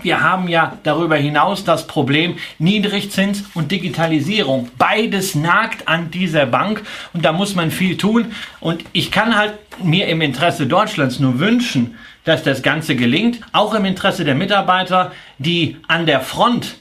[0.01, 4.69] wir haben ja darüber hinaus das Problem Niedrigzins und Digitalisierung.
[4.77, 8.31] Beides nagt an dieser Bank und da muss man viel tun.
[8.59, 13.73] Und ich kann halt mir im Interesse Deutschlands nur wünschen, dass das Ganze gelingt, auch
[13.73, 16.75] im Interesse der Mitarbeiter, die an der Front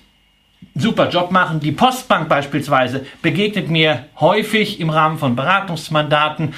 [0.74, 1.60] super Job machen.
[1.60, 6.54] Die Postbank beispielsweise begegnet mir häufig im Rahmen von Beratungsmandaten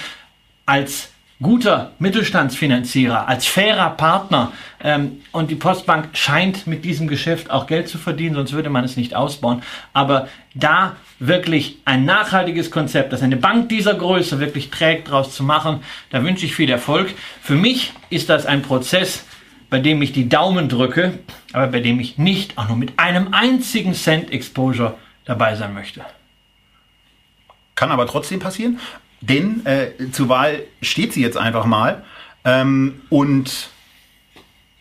[0.66, 1.10] als
[1.42, 4.52] guter Mittelstandsfinanzierer, als fairer Partner.
[4.82, 8.84] Ähm, und die Postbank scheint mit diesem Geschäft auch Geld zu verdienen, sonst würde man
[8.84, 9.62] es nicht ausbauen.
[9.92, 15.42] Aber da wirklich ein nachhaltiges Konzept, das eine Bank dieser Größe wirklich trägt, daraus zu
[15.42, 17.14] machen, da wünsche ich viel Erfolg.
[17.42, 19.24] Für mich ist das ein Prozess,
[19.70, 21.18] bei dem ich die Daumen drücke,
[21.52, 26.02] aber bei dem ich nicht auch nur mit einem einzigen Cent Exposure dabei sein möchte.
[27.76, 28.78] Kann aber trotzdem passieren.
[29.20, 32.04] Denn äh, zur Wahl steht sie jetzt einfach mal.
[32.44, 33.70] Ähm, und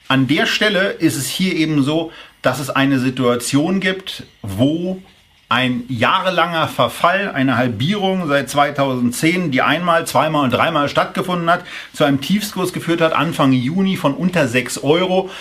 [0.07, 5.01] an der Stelle ist es hier eben so, dass es eine Situation gibt, wo
[5.49, 12.03] ein jahrelanger Verfall, eine Halbierung seit 2010, die einmal, zweimal und dreimal stattgefunden hat, zu
[12.03, 15.31] einem Tiefskurs geführt hat, Anfang Juni von unter 6 Euro.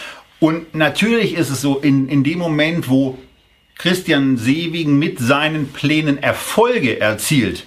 [0.40, 3.18] Und natürlich ist es so, in, in dem Moment, wo
[3.76, 7.64] Christian Seewigen mit seinen Plänen Erfolge erzielt,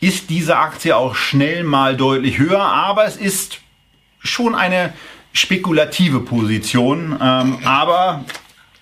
[0.00, 3.60] ist diese Aktie auch schnell mal deutlich höher, aber es ist
[4.20, 4.92] schon eine
[5.32, 7.18] spekulative Position.
[7.20, 8.24] Ähm, aber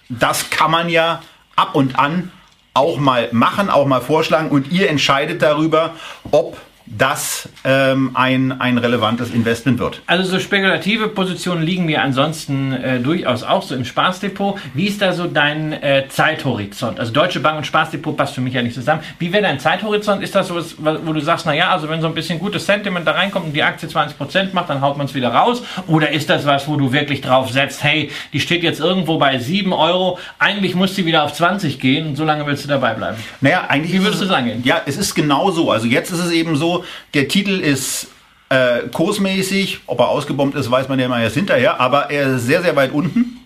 [0.09, 1.23] das kann man ja
[1.55, 2.31] ab und an
[2.75, 5.95] auch mal machen, auch mal vorschlagen und ihr entscheidet darüber,
[6.31, 10.03] ob das ähm, ein, ein relevantes Investment wird.
[10.07, 14.59] Also so spekulative Positionen liegen mir ansonsten äh, durchaus auch so im Spaßdepot.
[14.75, 17.01] Wie ist da so dein äh, Zeithorizont?
[17.01, 19.03] Also Deutsche Bank und Spaßdepot passt für mich ja nicht zusammen.
[19.19, 20.23] Wie wäre dein Zeithorizont?
[20.23, 23.13] Ist das so, wo du sagst, naja, also wenn so ein bisschen gutes Sentiment da
[23.13, 25.63] reinkommt und die Aktie 20% macht, dann haut man es wieder raus?
[25.89, 29.39] Oder ist das was, wo du wirklich drauf setzt, hey, die steht jetzt irgendwo bei
[29.39, 32.95] 7 Euro, eigentlich muss sie wieder auf 20 gehen und so lange willst du dabei
[32.95, 33.17] bleiben?
[33.41, 33.93] Naja, eigentlich...
[33.93, 34.63] Wie würdest du es angehen?
[34.65, 35.71] Ja, es ist genau so.
[35.71, 36.76] Also jetzt ist es eben so,
[37.15, 38.09] der Titel ist
[38.49, 42.47] äh, kursmäßig, ob er ausgebombt ist, weiß man ja mal erst hinterher, aber er ist
[42.47, 43.39] sehr, sehr weit unten.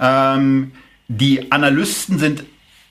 [0.00, 0.72] Ähm,
[1.08, 2.44] die Analysten sind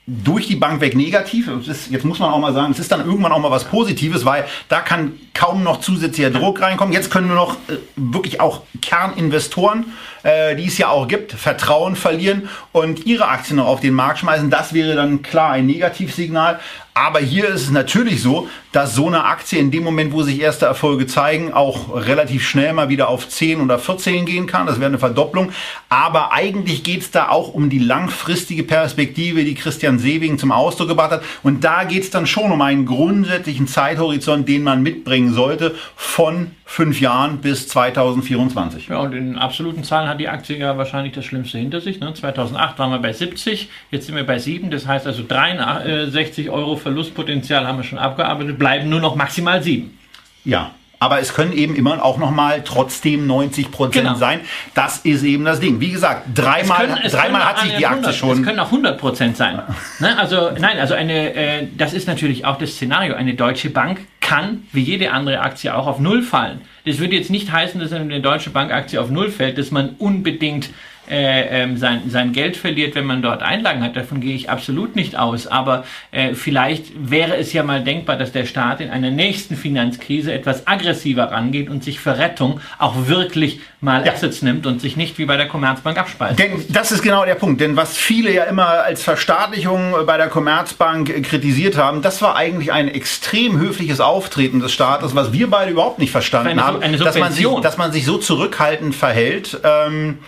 [0.07, 1.47] durch die Bank weg negativ.
[1.67, 4.25] Ist, jetzt muss man auch mal sagen, es ist dann irgendwann auch mal was Positives,
[4.25, 6.93] weil da kann kaum noch zusätzlicher Druck reinkommen.
[6.93, 9.85] Jetzt können wir noch äh, wirklich auch Kerninvestoren,
[10.23, 14.19] äh, die es ja auch gibt, Vertrauen verlieren und ihre Aktien noch auf den Markt
[14.19, 14.49] schmeißen.
[14.49, 16.59] Das wäre dann klar ein Negativsignal.
[16.93, 20.39] Aber hier ist es natürlich so, dass so eine Aktie in dem Moment, wo sich
[20.39, 24.67] erste Erfolge zeigen, auch relativ schnell mal wieder auf 10 oder 14 gehen kann.
[24.67, 25.51] Das wäre eine Verdopplung.
[25.89, 30.87] Aber eigentlich geht es da auch um die langfristige Perspektive, die Christian Sewing zum Ausdruck
[30.87, 31.23] gebracht hat.
[31.43, 36.51] Und da geht es dann schon um einen grundsätzlichen Zeithorizont, den man mitbringen sollte von
[36.71, 38.87] fünf Jahren bis 2024.
[38.87, 41.99] Ja, und in absoluten Zahlen hat die Aktie ja wahrscheinlich das Schlimmste hinter sich.
[41.99, 42.13] Ne?
[42.13, 44.71] 2008 waren wir bei 70, jetzt sind wir bei 7.
[44.71, 49.99] Das heißt also 63 Euro Verlustpotenzial haben wir schon abgearbeitet, bleiben nur noch maximal 7.
[50.45, 54.17] Ja, aber es können eben immer auch noch mal trotzdem 90 Prozent genau.
[54.17, 54.39] sein.
[54.73, 55.81] Das ist eben das Ding.
[55.81, 58.39] Wie gesagt, dreimal, können, dreimal hat sich die Aktie 100, schon.
[58.39, 59.61] Es können auch 100 Prozent sein.
[59.99, 60.17] ne?
[60.17, 63.15] Also nein, also eine, äh, das ist natürlich auch das Szenario.
[63.15, 63.99] Eine deutsche Bank
[64.31, 66.61] kann, wie jede andere Aktie auch, auf Null fallen.
[66.85, 70.69] Das würde jetzt nicht heißen, dass eine deutsche Bankaktie auf Null fällt, dass man unbedingt
[71.11, 73.97] äh, ähm, sein, sein Geld verliert, wenn man dort Einlagen hat.
[73.97, 75.45] Davon gehe ich absolut nicht aus.
[75.45, 80.31] Aber äh, vielleicht wäre es ja mal denkbar, dass der Staat in einer nächsten Finanzkrise
[80.31, 84.13] etwas aggressiver rangeht und sich für Rettung auch wirklich mal ja.
[84.13, 86.39] Assets nimmt und sich nicht wie bei der Commerzbank abspeist.
[86.39, 87.59] Denn das ist genau der Punkt.
[87.59, 92.71] Denn was viele ja immer als Verstaatlichung bei der Commerzbank kritisiert haben, das war eigentlich
[92.71, 96.97] ein extrem höfliches Auftreten des Staates, was wir beide überhaupt nicht verstanden eine, haben, eine
[96.97, 99.59] dass, man sich, dass man sich so zurückhaltend verhält.
[99.65, 100.19] Ähm,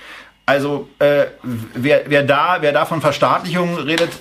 [0.45, 4.11] also äh, wer, wer, da, wer da von Verstaatlichung redet,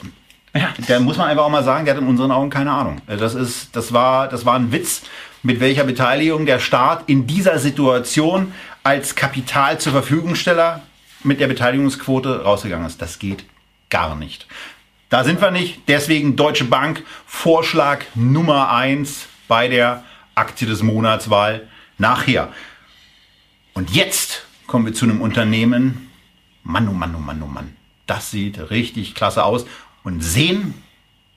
[0.54, 0.72] ja.
[0.88, 3.00] der muss man einfach auch mal sagen, der hat in unseren Augen keine Ahnung.
[3.06, 5.02] Äh, das, ist, das, war, das war ein Witz,
[5.42, 8.52] mit welcher Beteiligung der Staat in dieser Situation
[8.84, 10.82] als Kapital zur Verfügungsteller
[11.24, 13.02] mit der Beteiligungsquote rausgegangen ist.
[13.02, 13.44] Das geht
[13.90, 14.46] gar nicht.
[15.08, 15.82] Da sind wir nicht.
[15.88, 20.04] Deswegen Deutsche Bank Vorschlag Nummer eins bei der
[20.34, 22.48] Aktie des Monatswahl nachher.
[23.74, 26.10] Und jetzt kommen wir zu einem Unternehmen,
[26.62, 27.76] Mann, oh Mann, oh Mann, oh Mann.
[28.06, 29.66] Das sieht richtig klasse aus.
[30.04, 30.74] Und sehen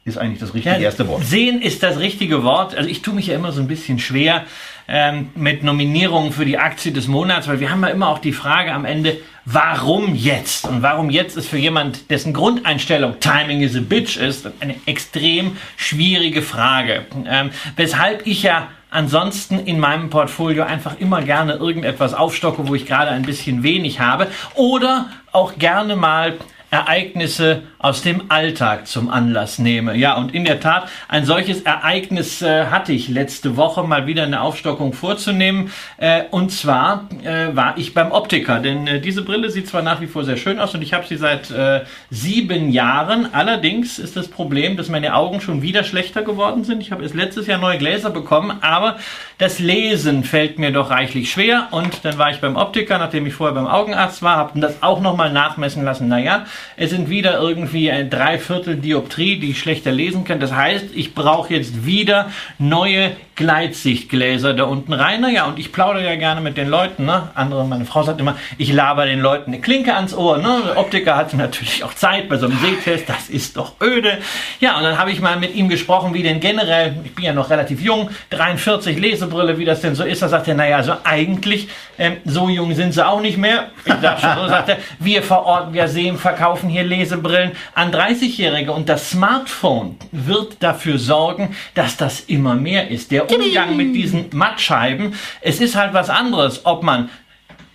[0.05, 1.25] ist eigentlich das richtige ja, erste Wort.
[1.25, 2.75] Sehen ist das richtige Wort.
[2.75, 4.43] Also ich tue mich ja immer so ein bisschen schwer
[4.87, 8.31] ähm, mit Nominierungen für die Aktie des Monats, weil wir haben ja immer auch die
[8.31, 10.67] Frage am Ende, warum jetzt?
[10.67, 15.57] Und warum jetzt ist für jemand, dessen Grundeinstellung Timing is a Bitch ist, eine extrem
[15.75, 17.07] schwierige Frage.
[17.27, 22.85] Ähm, weshalb ich ja ansonsten in meinem Portfolio einfach immer gerne irgendetwas aufstocke, wo ich
[22.85, 26.35] gerade ein bisschen wenig habe oder auch gerne mal
[26.71, 29.95] Ereignisse aus dem Alltag zum Anlass nehme.
[29.95, 34.23] Ja, und in der Tat, ein solches Ereignis äh, hatte ich letzte Woche mal wieder
[34.23, 35.71] eine Aufstockung vorzunehmen.
[35.97, 40.01] Äh, und zwar äh, war ich beim Optiker, denn äh, diese Brille sieht zwar nach
[40.01, 43.33] wie vor sehr schön aus und ich habe sie seit äh, sieben Jahren.
[43.33, 46.81] Allerdings ist das Problem, dass meine Augen schon wieder schlechter geworden sind.
[46.81, 48.97] Ich habe erst letztes Jahr neue Gläser bekommen, aber
[49.37, 51.67] das Lesen fällt mir doch reichlich schwer.
[51.71, 55.01] Und dann war ich beim Optiker, nachdem ich vorher beim Augenarzt war, habe das auch
[55.01, 56.07] nochmal nachmessen lassen.
[56.07, 56.45] Naja,
[56.77, 60.39] es sind wieder irgendwie ein Dreiviertel Dioptrie, die ich schlechter lesen kann.
[60.39, 65.21] Das heißt, ich brauche jetzt wieder neue Gleitsichtgläser da unten rein.
[65.21, 67.05] Naja, und ich plaudere ja gerne mit den Leuten.
[67.05, 67.29] Ne?
[67.35, 70.37] Andere, meine Frau sagt immer, ich laber den Leuten eine Klinke ans Ohr.
[70.37, 70.61] Ne?
[70.65, 73.09] Der Optiker hat natürlich auch Zeit bei so einem Sehtest.
[73.09, 74.19] Das ist doch öde.
[74.61, 77.33] Ja, und dann habe ich mal mit ihm gesprochen, wie denn generell, ich bin ja
[77.33, 80.21] noch relativ jung, 43 Lesebrille, wie das denn so ist.
[80.21, 81.67] Da sagt er, naja, also eigentlich,
[81.97, 83.71] ähm, so jung sind sie auch nicht mehr.
[83.83, 88.71] Ich sag schon so, sagt er, wir verorten, wir sehen, verkaufen hier Lesebrillen an 30-Jährige
[88.71, 93.11] und das Smartphone wird dafür sorgen, dass das immer mehr ist.
[93.11, 97.09] Der Umgang mit diesen Mattscheiben, es ist halt was anderes, ob man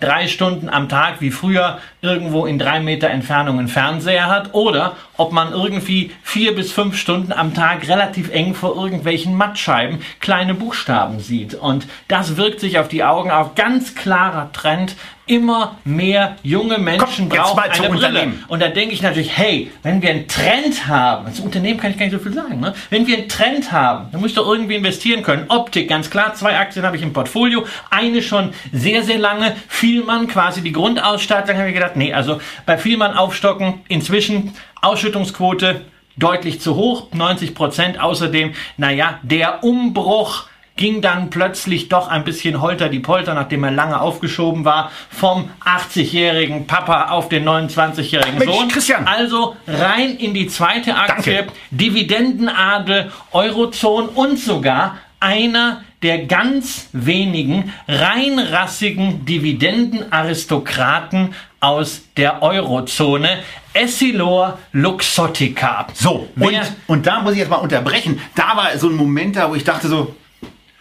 [0.01, 4.97] drei Stunden am Tag wie früher irgendwo in drei Meter Entfernung einen Fernseher hat oder
[5.21, 10.55] ob man irgendwie vier bis fünf Stunden am Tag relativ eng vor irgendwelchen Mattscheiben kleine
[10.55, 11.55] Buchstaben sieht.
[11.55, 13.55] Und das wirkt sich auf die Augen auf.
[13.55, 14.97] Ganz klarer Trend
[15.31, 18.33] immer mehr junge Menschen Komm, brauchen eine Brille.
[18.49, 21.99] Und da denke ich natürlich, hey, wenn wir einen Trend haben, als Unternehmen kann ich
[21.99, 22.75] gar nicht so viel sagen, ne?
[22.91, 25.45] wenn wir einen Trend haben, dann muss ich doch irgendwie investieren können.
[25.49, 29.55] Optik, ganz klar, zwei Aktien habe ich im Portfolio, eine schon sehr, sehr lange.
[29.69, 35.83] Vielmann, quasi die Grundausstattung, habe ich gedacht, nee, also bei Vielmann aufstocken, inzwischen Ausschüttungsquote
[36.17, 38.01] deutlich zu hoch, 90 Prozent.
[38.01, 43.71] Außerdem, naja, der Umbruch ging dann plötzlich doch ein bisschen holter die Polter, nachdem er
[43.71, 48.69] lange aufgeschoben war, vom 80-jährigen Papa auf den 29-jährigen Sohn.
[48.69, 49.07] Christian.
[49.07, 51.53] Also rein in die zweite Aktie, Danke.
[51.71, 63.39] Dividendenadel, Eurozone und sogar einer der ganz wenigen reinrassigen Dividendenaristokraten aus der Eurozone.
[63.73, 65.87] Essilor Luxottica.
[65.95, 68.21] So, und, und da muss ich jetzt mal unterbrechen.
[68.35, 70.15] Da war so ein Moment da, wo ich dachte so,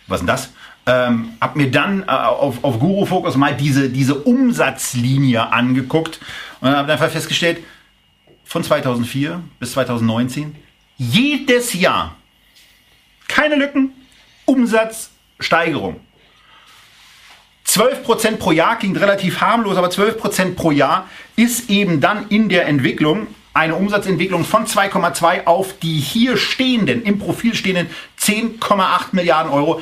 [0.07, 0.51] was denn das?
[0.85, 6.19] Ähm, hab mir dann äh, auf, auf Guru Focus mal diese, diese Umsatzlinie angeguckt
[6.61, 7.59] und habe einfach festgestellt,
[8.43, 10.55] von 2004 bis 2019,
[10.97, 12.15] jedes Jahr,
[13.27, 13.91] keine Lücken,
[14.45, 15.99] Umsatzsteigerung.
[17.69, 22.67] 12% pro Jahr klingt relativ harmlos, aber 12% pro Jahr ist eben dann in der
[22.67, 27.87] Entwicklung eine Umsatzentwicklung von 2,2 auf die hier stehenden, im Profil stehenden
[28.19, 29.81] 10,8 Milliarden Euro.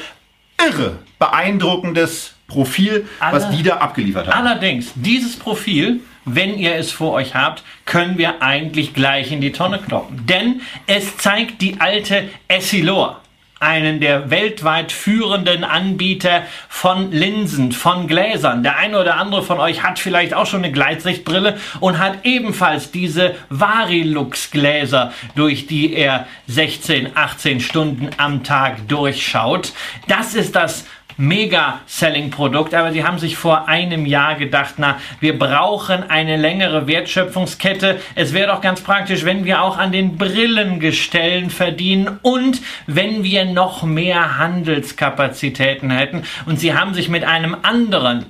[0.60, 4.46] Irre beeindruckendes Profil, was Alle- die da abgeliefert haben.
[4.48, 9.52] Allerdings, dieses Profil, wenn ihr es vor euch habt, können wir eigentlich gleich in die
[9.52, 10.26] Tonne kloppen.
[10.26, 13.22] Denn es zeigt die alte Essilor,
[13.60, 18.64] einen der weltweit führenden Anbieter von Linsen, von Gläsern.
[18.64, 22.92] Der eine oder andere von euch hat vielleicht auch schon eine Gleitsichtbrille und hat ebenfalls
[22.92, 29.74] diese Varilux-Gläser, durch die er 16, 18 Stunden am Tag durchschaut.
[30.08, 30.86] Das ist das
[31.18, 38.00] Mega-Selling-Produkt, aber sie haben sich vor einem Jahr gedacht, na, wir brauchen eine längere Wertschöpfungskette.
[38.16, 43.46] Es wäre doch ganz praktisch, wenn wir auch an den Brillengestellen verdienen und wenn wir
[43.46, 46.24] noch mehr Handelskapazitäten hätten.
[46.46, 48.26] Und sie haben sich mit einem anderen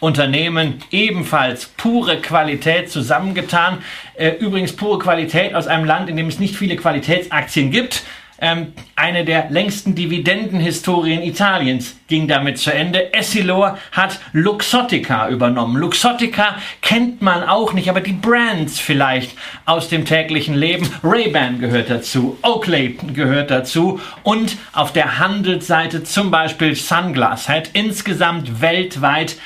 [0.00, 3.78] Unternehmen ebenfalls pure Qualität zusammengetan.
[4.14, 8.02] Äh, übrigens pure Qualität aus einem Land, in dem es nicht viele Qualitätsaktien gibt.
[8.38, 13.14] Ähm, eine der längsten Dividendenhistorien Italiens ging damit zu Ende.
[13.14, 15.76] Essilor hat Luxottica übernommen.
[15.76, 20.88] Luxottica kennt man auch nicht, aber die Brands vielleicht aus dem täglichen Leben.
[21.02, 28.60] Ray-Ban gehört dazu, Oakley gehört dazu und auf der Handelsseite zum Beispiel Sunglass hat insgesamt
[28.60, 29.36] weltweit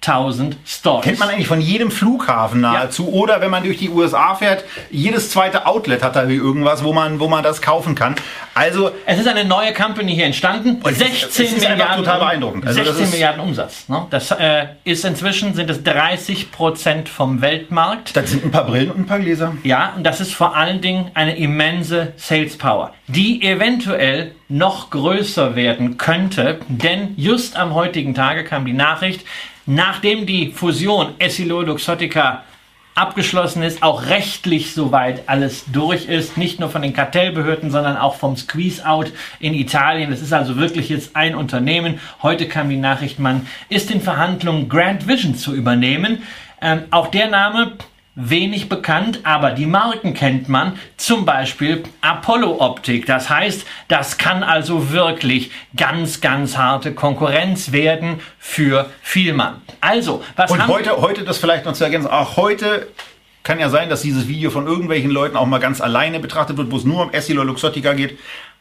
[0.00, 1.04] 9000 Stores.
[1.04, 3.08] Kennt man eigentlich von jedem Flughafen nahezu.
[3.12, 7.20] Oder wenn man durch die USA fährt, jedes zweite Outlet hat da irgendwas, wo man,
[7.20, 8.14] wo man das kaufen kann.
[8.54, 10.80] Also Es ist eine neue Company hier entstanden.
[10.84, 12.66] es ist- 16 es ist Milliarden, total beeindruckend.
[12.66, 13.88] Also das 16 ist- Milliarden Umsatz.
[13.88, 14.06] Ne?
[14.10, 18.16] Das äh, ist inzwischen sind es 30 Prozent vom Weltmarkt.
[18.16, 19.54] das sind ein paar Brillen und ein paar Gläser.
[19.64, 25.56] Ja, und das ist vor allen Dingen eine immense Sales Power, die eventuell noch größer
[25.56, 29.24] werden könnte, denn just am heutigen Tage kam die Nachricht,
[29.68, 32.42] nachdem die Fusion Essilor Luxottica
[32.94, 38.16] abgeschlossen ist, auch rechtlich soweit alles durch ist, nicht nur von den Kartellbehörden, sondern auch
[38.16, 40.10] vom Squeeze-Out in Italien.
[40.10, 42.00] Das ist also wirklich jetzt ein Unternehmen.
[42.22, 46.22] Heute kam die Nachricht, man ist in Verhandlungen, Grand Vision zu übernehmen.
[46.60, 47.72] Ähm, auch der Name
[48.20, 53.06] wenig bekannt, aber die Marken kennt man, zum Beispiel Apollo Optik.
[53.06, 59.62] Das heißt, das kann also wirklich ganz, ganz harte Konkurrenz werden für Vielmann.
[59.80, 62.88] Also, was Und heute, heute das vielleicht noch zu ergänzen, auch heute
[63.44, 66.72] kann ja sein, dass dieses Video von irgendwelchen Leuten auch mal ganz alleine betrachtet wird,
[66.72, 68.18] wo es nur um Essilor Luxottica geht.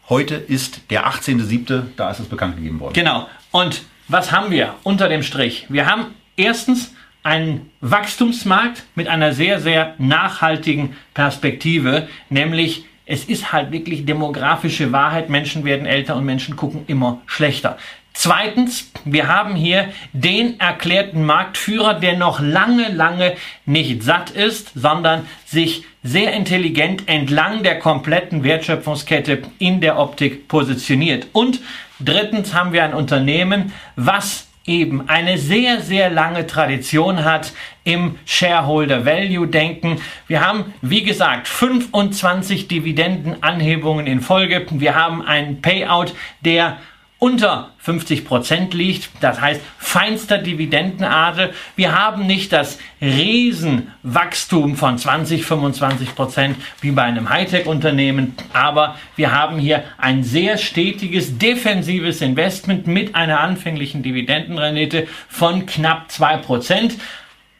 [0.07, 2.93] Heute ist der 18.07., da ist es bekannt gegeben worden.
[2.93, 3.27] Genau.
[3.51, 5.65] Und was haben wir unter dem Strich?
[5.67, 6.93] Wir haben erstens
[7.27, 15.29] einen Wachstumsmarkt mit einer sehr, sehr nachhaltigen Perspektive, nämlich es ist halt wirklich demografische Wahrheit.
[15.29, 17.77] Menschen werden älter und Menschen gucken immer schlechter.
[18.13, 23.35] Zweitens, wir haben hier den erklärten Marktführer, der noch lange, lange
[23.65, 31.27] nicht satt ist, sondern sich sehr intelligent entlang der kompletten Wertschöpfungskette in der Optik positioniert.
[31.33, 31.59] Und
[31.99, 37.53] drittens haben wir ein Unternehmen, was eben eine sehr, sehr lange Tradition hat
[37.83, 40.01] im Shareholder Value Denken.
[40.27, 44.65] Wir haben, wie gesagt, 25 Dividendenanhebungen in Folge.
[44.69, 46.77] Wir haben einen Payout, der
[47.19, 49.09] unter 50 Prozent liegt.
[49.21, 51.53] Das heißt, feinster Dividendenadel.
[51.75, 59.31] Wir haben nicht das Riesenwachstum von 20, 25 Prozent wie bei einem Hightech-Unternehmen, aber wir
[59.31, 66.97] haben hier ein sehr stetiges, defensives Investment mit einer anfänglichen Dividendenrendite von knapp 2 Prozent.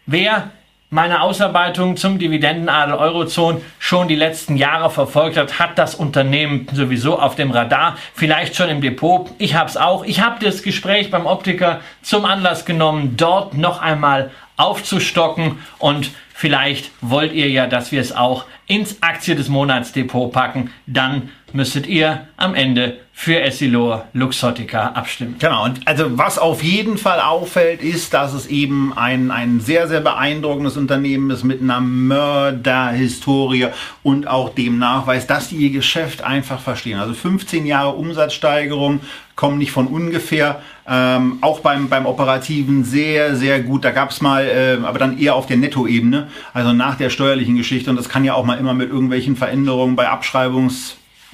[0.06, 0.52] Wer
[0.89, 7.19] meine Ausarbeitung zum Dividendenadel Eurozone schon die letzten Jahre verfolgt hat, hat das Unternehmen sowieso
[7.19, 9.30] auf dem Radar, vielleicht schon im Depot.
[9.38, 10.06] Ich habe es auch.
[10.06, 16.91] Ich habe das Gespräch beim Optiker zum Anlass genommen, dort noch einmal aufzustocken und vielleicht
[17.01, 21.88] wollt ihr ja, dass wir es auch ins Aktie des Monats Depot packen, dann müsstet
[21.88, 25.38] ihr am Ende für Essilor Luxottica abstimmen.
[25.39, 29.88] Genau, und also was auf jeden Fall auffällt, ist, dass es eben ein, ein sehr,
[29.88, 33.70] sehr beeindruckendes Unternehmen ist mit einer Mörderhistorie
[34.03, 36.99] und auch dem Nachweis, dass die ihr Geschäft einfach verstehen.
[36.99, 39.01] Also 15 Jahre Umsatzsteigerung
[39.36, 40.62] kommen nicht von ungefähr.
[40.88, 43.84] Ähm, auch beim, beim Operativen sehr, sehr gut.
[43.84, 47.55] Da gab es mal, äh, aber dann eher auf der Nettoebene, also nach der steuerlichen
[47.55, 47.89] Geschichte.
[47.89, 50.08] Und das kann ja auch mal immer mit irgendwelchen Veränderungen bei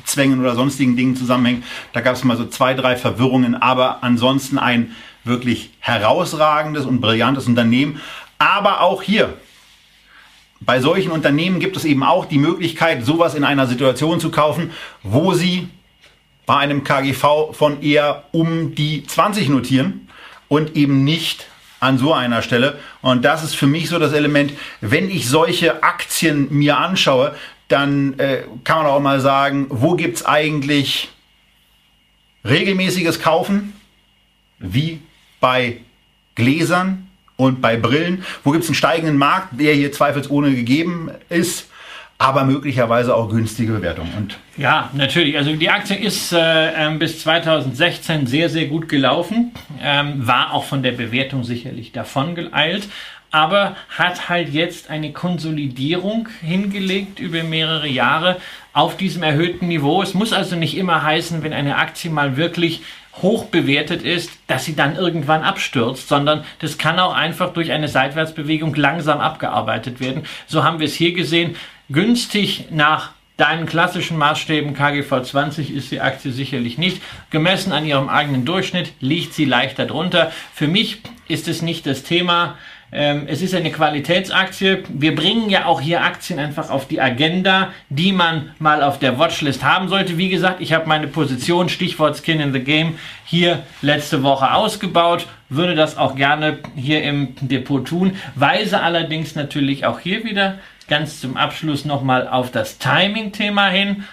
[0.03, 1.63] Abschreibungszwängen oder sonstigen Dingen zusammenhängen.
[1.93, 7.47] Da gab es mal so zwei, drei Verwirrungen, aber ansonsten ein wirklich herausragendes und brillantes
[7.47, 8.01] Unternehmen.
[8.37, 9.37] Aber auch hier,
[10.59, 14.71] bei solchen Unternehmen gibt es eben auch die Möglichkeit, sowas in einer Situation zu kaufen,
[15.01, 15.67] wo sie
[16.45, 20.09] bei einem KGV von eher um die 20 notieren
[20.49, 21.47] und eben nicht
[21.79, 22.79] an so einer Stelle.
[23.01, 27.35] Und das ist für mich so das Element, wenn ich solche Aktien mir anschaue,
[27.74, 31.09] dann äh, kann man auch mal sagen, wo gibt es eigentlich
[32.45, 33.74] regelmäßiges Kaufen,
[34.59, 35.01] wie
[35.39, 35.82] bei
[36.36, 38.24] Gläsern und bei Brillen.
[38.43, 41.67] Wo gibt es einen steigenden Markt, der hier zweifelsohne gegeben ist
[42.24, 44.13] aber möglicherweise auch günstige Bewertungen.
[44.15, 45.36] Und ja, natürlich.
[45.36, 49.51] Also die Aktie ist äh, ähm, bis 2016 sehr, sehr gut gelaufen,
[49.82, 52.88] ähm, war auch von der Bewertung sicherlich davon geeilt,
[53.34, 58.38] aber hat halt jetzt eine Konsolidierung hingelegt über mehrere Jahre
[58.73, 60.03] auf diesem erhöhten Niveau.
[60.03, 62.84] Es muss also nicht immer heißen, wenn eine Aktie mal wirklich
[63.23, 67.88] hoch bewertet ist, dass sie dann irgendwann abstürzt, sondern das kann auch einfach durch eine
[67.88, 70.25] Seitwärtsbewegung langsam abgearbeitet werden.
[70.45, 71.55] So haben wir es hier gesehen
[71.89, 77.01] günstig nach deinen klassischen Maßstäben KGV 20 ist die Aktie sicherlich nicht.
[77.31, 80.31] Gemessen an ihrem eigenen Durchschnitt liegt sie leicht darunter.
[80.53, 82.57] Für mich ist es nicht das Thema.
[82.93, 84.83] Ähm, es ist eine Qualitätsaktie.
[84.89, 89.17] Wir bringen ja auch hier Aktien einfach auf die Agenda, die man mal auf der
[89.17, 90.19] Watchlist haben sollte.
[90.19, 95.25] Wie gesagt, ich habe meine Position, Stichwort Skin in the Game, hier letzte Woche ausgebaut.
[95.49, 98.15] Würde das auch gerne hier im Depot tun.
[98.35, 104.03] Weise allerdings natürlich auch hier wieder ganz zum Abschluss nochmal auf das Timing-Thema hin.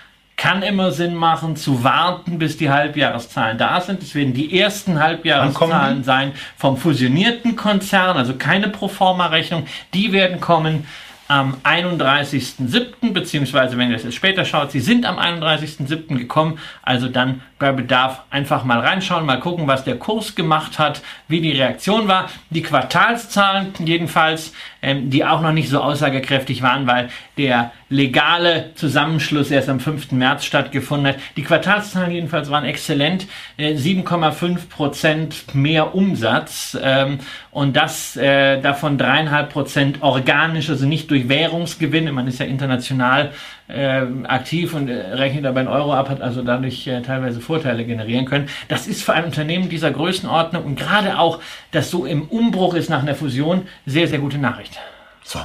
[0.41, 4.03] Kann immer Sinn machen, zu warten, bis die Halbjahreszahlen da sind.
[4.03, 9.67] Es werden die ersten Halbjahreszahlen sein vom fusionierten Konzern, also keine Proforma-Rechnung.
[9.93, 10.87] Die werden kommen
[11.31, 13.13] am 31.07.
[13.13, 16.17] beziehungsweise wenn ihr das jetzt später schaut, sie sind am 31.07.
[16.17, 21.03] gekommen, also dann bei Bedarf einfach mal reinschauen, mal gucken, was der Kurs gemacht hat,
[21.29, 22.31] wie die Reaktion war.
[22.49, 27.11] Die Quartalszahlen jedenfalls, ähm, die auch noch nicht so aussagekräftig waren, weil
[27.41, 30.13] der legale Zusammenschluss erst am 5.
[30.13, 31.17] März stattgefunden hat.
[31.39, 33.27] Die Quartalszahlen jedenfalls waren exzellent,
[33.57, 37.21] äh, 7,5 Prozent mehr Umsatz ähm,
[37.51, 42.13] und das äh, davon dreieinhalb Prozent organisch, also nicht durch Währungsgewinne.
[42.13, 43.31] Man ist ja international
[43.69, 47.87] äh, aktiv und äh, rechnet dabei einen Euro ab, hat also dadurch äh, teilweise Vorteile
[47.87, 48.51] generieren können.
[48.69, 52.91] Das ist für ein Unternehmen dieser Größenordnung und gerade auch, das so im Umbruch ist
[52.91, 54.79] nach einer Fusion, sehr, sehr gute Nachricht.
[55.25, 55.39] So.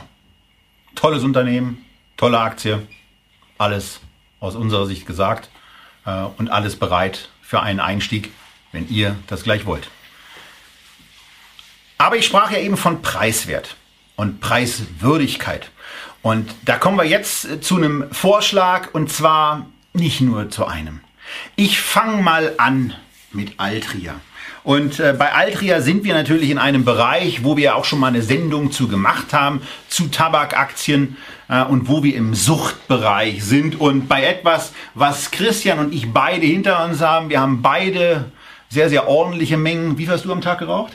[0.96, 1.85] Tolles Unternehmen,
[2.18, 2.88] tolle Aktie,
[3.58, 4.00] alles
[4.40, 5.50] aus unserer Sicht gesagt
[6.06, 8.32] äh, und alles bereit für einen Einstieg,
[8.72, 9.90] wenn ihr das gleich wollt.
[11.98, 13.76] Aber ich sprach ja eben von Preiswert
[14.16, 15.72] und Preiswürdigkeit.
[16.22, 21.02] Und da kommen wir jetzt äh, zu einem Vorschlag und zwar nicht nur zu einem.
[21.56, 22.94] Ich fange mal an
[23.32, 24.16] mit Altria.
[24.66, 28.08] Und äh, bei Altria sind wir natürlich in einem Bereich, wo wir auch schon mal
[28.08, 31.18] eine Sendung zu gemacht haben, zu Tabakaktien
[31.50, 33.80] äh, und wo wir im Suchtbereich sind.
[33.80, 38.26] Und bei etwas, was Christian und ich beide hinter uns haben, wir haben beide
[38.70, 40.00] sehr, sehr ordentliche Mengen.
[40.00, 40.94] Wie viel hast du am Tag geraucht?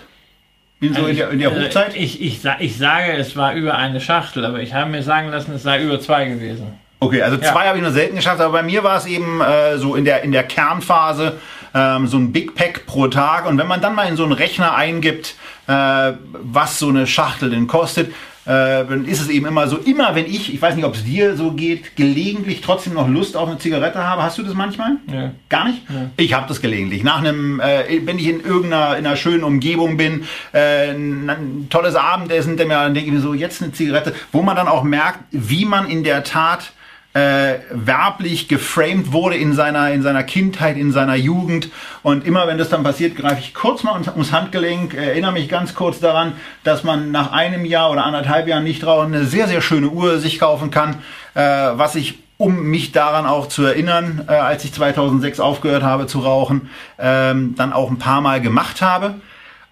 [0.81, 1.95] In, so also in, der, in der also Hochzeit?
[1.95, 5.53] Ich, ich, ich sage, es war über eine Schachtel, aber ich habe mir sagen lassen,
[5.55, 6.73] es sei über zwei gewesen.
[6.99, 7.69] Okay, also zwei ja.
[7.69, 10.23] habe ich nur selten geschafft, aber bei mir war es eben äh, so in der,
[10.23, 11.39] in der Kernphase
[11.75, 13.47] ähm, so ein Big Pack pro Tag.
[13.47, 15.35] Und wenn man dann mal in so einen Rechner eingibt,
[15.67, 16.13] äh,
[16.43, 18.13] was so eine Schachtel denn kostet,
[18.47, 21.05] äh, dann ist es eben immer so, immer wenn ich, ich weiß nicht, ob es
[21.05, 24.23] dir so geht, gelegentlich trotzdem noch Lust auf eine Zigarette habe.
[24.23, 24.97] Hast du das manchmal?
[25.13, 25.33] Ja.
[25.49, 25.83] Gar nicht?
[25.89, 26.11] Ja.
[26.17, 27.05] Ich habe das gelegentlich.
[27.05, 31.95] Nach einem, äh, wenn ich in irgendeiner in einer schönen Umgebung bin, äh, ein tolles
[31.95, 35.67] Abendessen, dann denke ich mir so, jetzt eine Zigarette, wo man dann auch merkt, wie
[35.67, 36.73] man in der Tat
[37.13, 41.71] äh, werblich geframed wurde in seiner, in seiner Kindheit, in seiner Jugend.
[42.03, 45.75] Und immer wenn das dann passiert, greife ich kurz mal ums Handgelenk, erinnere mich ganz
[45.75, 49.61] kurz daran, dass man nach einem Jahr oder anderthalb Jahren nicht rauchen eine sehr, sehr
[49.61, 50.97] schöne Uhr sich kaufen kann,
[51.35, 56.07] äh, was ich um mich daran auch zu erinnern, äh, als ich 2006 aufgehört habe
[56.07, 59.17] zu rauchen, ähm, dann auch ein paar Mal gemacht habe.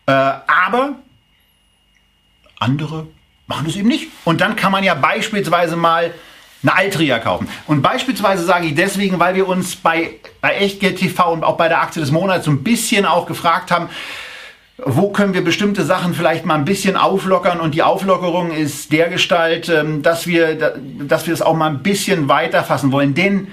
[0.07, 0.97] Äh, aber
[2.59, 3.07] andere
[3.47, 4.09] machen das eben nicht.
[4.25, 6.13] Und dann kann man ja beispielsweise mal
[6.63, 7.49] eine Altria kaufen.
[7.67, 11.69] Und beispielsweise sage ich deswegen, weil wir uns bei, bei Echtgeld TV und auch bei
[11.69, 13.89] der Aktie des Monats so ein bisschen auch gefragt haben,
[14.85, 19.09] wo können wir bestimmte Sachen vielleicht mal ein bisschen auflockern und die Auflockerung ist der
[19.09, 23.15] Gestalt, ähm, dass wir, dass wir es auch mal ein bisschen weiter fassen wollen.
[23.15, 23.49] Denn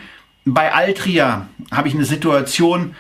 [0.46, 2.96] bei Altria habe ich eine Situation,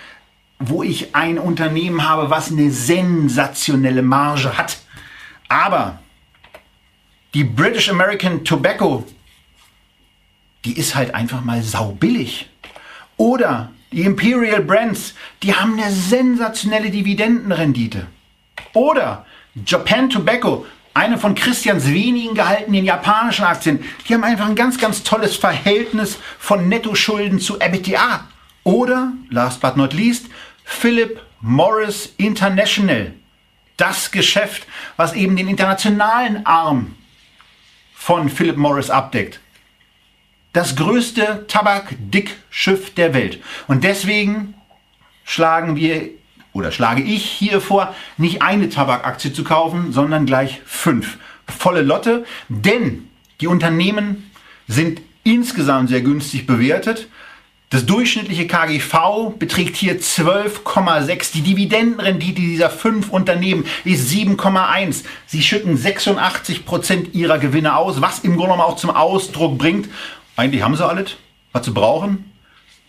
[0.58, 4.78] wo ich ein Unternehmen habe, was eine sensationelle Marge hat.
[5.47, 5.99] Aber
[7.36, 9.03] die British American Tobacco,
[10.66, 12.49] die ist halt einfach mal saubillig.
[13.18, 15.13] Oder die Imperial Brands,
[15.43, 18.07] die haben eine sensationelle Dividendenrendite.
[18.74, 19.26] Oder
[19.66, 25.03] Japan Tobacco, eine von Christians wenigen gehaltenen japanischen Aktien, die haben einfach ein ganz, ganz
[25.03, 28.28] tolles Verhältnis von Nettoschulden zu EBITDA.
[28.63, 30.26] Oder, last but not least,
[30.63, 33.13] Philip Morris International.
[33.78, 34.66] Das Geschäft,
[34.97, 36.95] was eben den internationalen Arm
[37.93, 39.39] von Philip Morris abdeckt.
[40.56, 43.39] Das größte Tabakdickschiff der Welt.
[43.68, 44.53] Und deswegen
[45.26, 46.12] schlagen wir
[46.53, 51.18] oder schlage ich hier vor, nicht eine Tabakaktie zu kaufen, sondern gleich fünf.
[51.45, 53.10] Volle Lotte, denn
[53.41, 54.32] die Unternehmen
[54.66, 57.10] sind insgesamt sehr günstig bewertet.
[57.70, 61.34] Das durchschnittliche KGV beträgt hier 12,6.
[61.34, 65.03] Die Dividendenrendite dieser fünf Unternehmen ist 7,1.
[65.26, 69.89] Sie schütten 86 Prozent ihrer Gewinne aus, was im Grunde genommen auch zum Ausdruck bringt,
[70.36, 71.18] eigentlich haben sie alles,
[71.52, 72.32] was sie brauchen.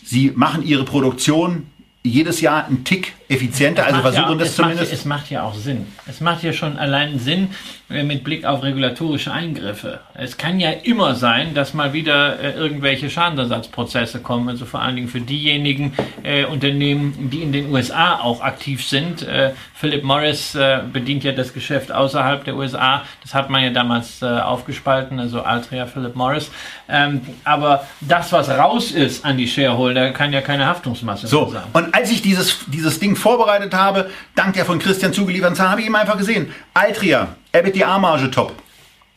[0.04, 1.66] Sie machen ihre Produktion
[2.02, 4.90] jedes Jahr einen Tick effizienter, also versuchen ja, das zumindest.
[4.90, 5.86] Macht, es macht ja auch Sinn.
[6.08, 7.48] Es macht ja schon allein Sinn
[7.88, 10.00] äh, mit Blick auf regulatorische Eingriffe.
[10.14, 14.96] Es kann ja immer sein, dass mal wieder äh, irgendwelche Schadensersatzprozesse kommen, also vor allen
[14.96, 19.22] Dingen für diejenigen äh, Unternehmen, die in den USA auch aktiv sind.
[19.22, 23.02] Äh, Philip Morris äh, bedient ja das Geschäft außerhalb der USA.
[23.22, 26.50] Das hat man ja damals äh, aufgespalten, also Altria Philip Morris.
[26.88, 31.64] Ähm, aber das, was raus ist an die Shareholder, kann ja keine Haftungsmasse so, sein.
[31.72, 35.80] Und als ich dieses, dieses Ding vorbereitet habe, dank der von Christian zugelieferten Zahlen, habe
[35.80, 36.52] ich ihm einfach gesehen.
[36.74, 38.54] Altria, EBITDA-Marge top.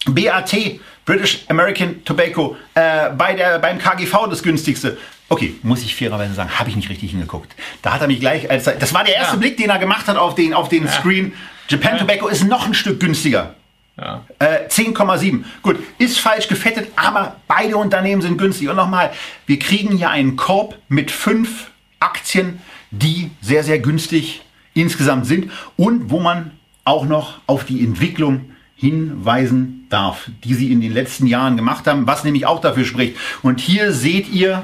[0.06, 4.98] BAT, British American Tobacco, äh, bei der, beim KGV das günstigste.
[5.28, 7.56] Okay, muss ich fairerweise sagen, habe ich nicht richtig hingeguckt.
[7.82, 9.40] Da hat er mich gleich, als das war der erste ja.
[9.40, 10.92] Blick, den er gemacht hat auf den, auf den ja.
[10.92, 11.34] Screen.
[11.68, 12.00] Japan ja.
[12.00, 13.56] Tobacco ist noch ein Stück günstiger.
[13.98, 14.24] Ja.
[14.40, 15.44] Äh, 10,7.
[15.62, 18.70] Gut, ist falsch gefettet, aber beide Unternehmen sind günstig.
[18.70, 19.12] Und nochmal,
[19.46, 21.70] wir kriegen hier einen Korb mit fünf
[22.00, 22.62] Aktien,
[22.92, 24.42] die sehr, sehr günstig
[24.74, 26.52] insgesamt sind und wo man
[26.86, 32.08] auch noch auf die Entwicklung hinweisen darf, die sie in den letzten Jahren gemacht haben,
[32.08, 33.18] was nämlich auch dafür spricht.
[33.44, 34.64] Und hier seht ihr,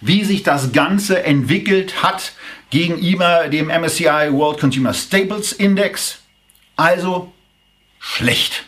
[0.00, 2.32] wie sich das Ganze entwickelt hat
[2.70, 6.20] gegenüber dem MSCI World Consumer Staples Index.
[6.76, 7.32] Also
[7.98, 8.66] schlecht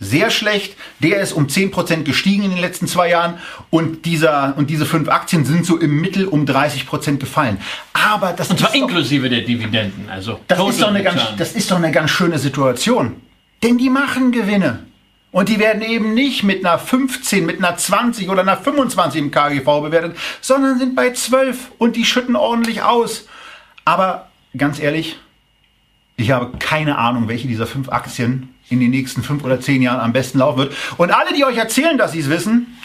[0.00, 0.76] sehr schlecht.
[1.00, 3.38] Der ist um 10% gestiegen in den letzten zwei Jahren
[3.70, 7.58] und, dieser, und diese fünf Aktien sind so im Mittel um 30% gefallen.
[7.92, 10.08] Aber das und zwar inklusive der Dividenden.
[10.08, 13.16] Also das ist, doch eine ganz, das ist doch eine ganz schöne Situation.
[13.62, 14.84] Denn die machen Gewinne.
[15.30, 19.30] Und die werden eben nicht mit einer 15, mit einer 20 oder einer 25 im
[19.30, 23.26] KGV bewertet, sondern sind bei 12 und die schütten ordentlich aus.
[23.84, 25.18] Aber ganz ehrlich,
[26.16, 30.00] ich habe keine Ahnung, welche dieser fünf Aktien in den nächsten fünf oder zehn Jahren
[30.00, 30.74] am besten laufen wird.
[30.96, 32.78] Und alle, die euch erzählen, dass sie es wissen,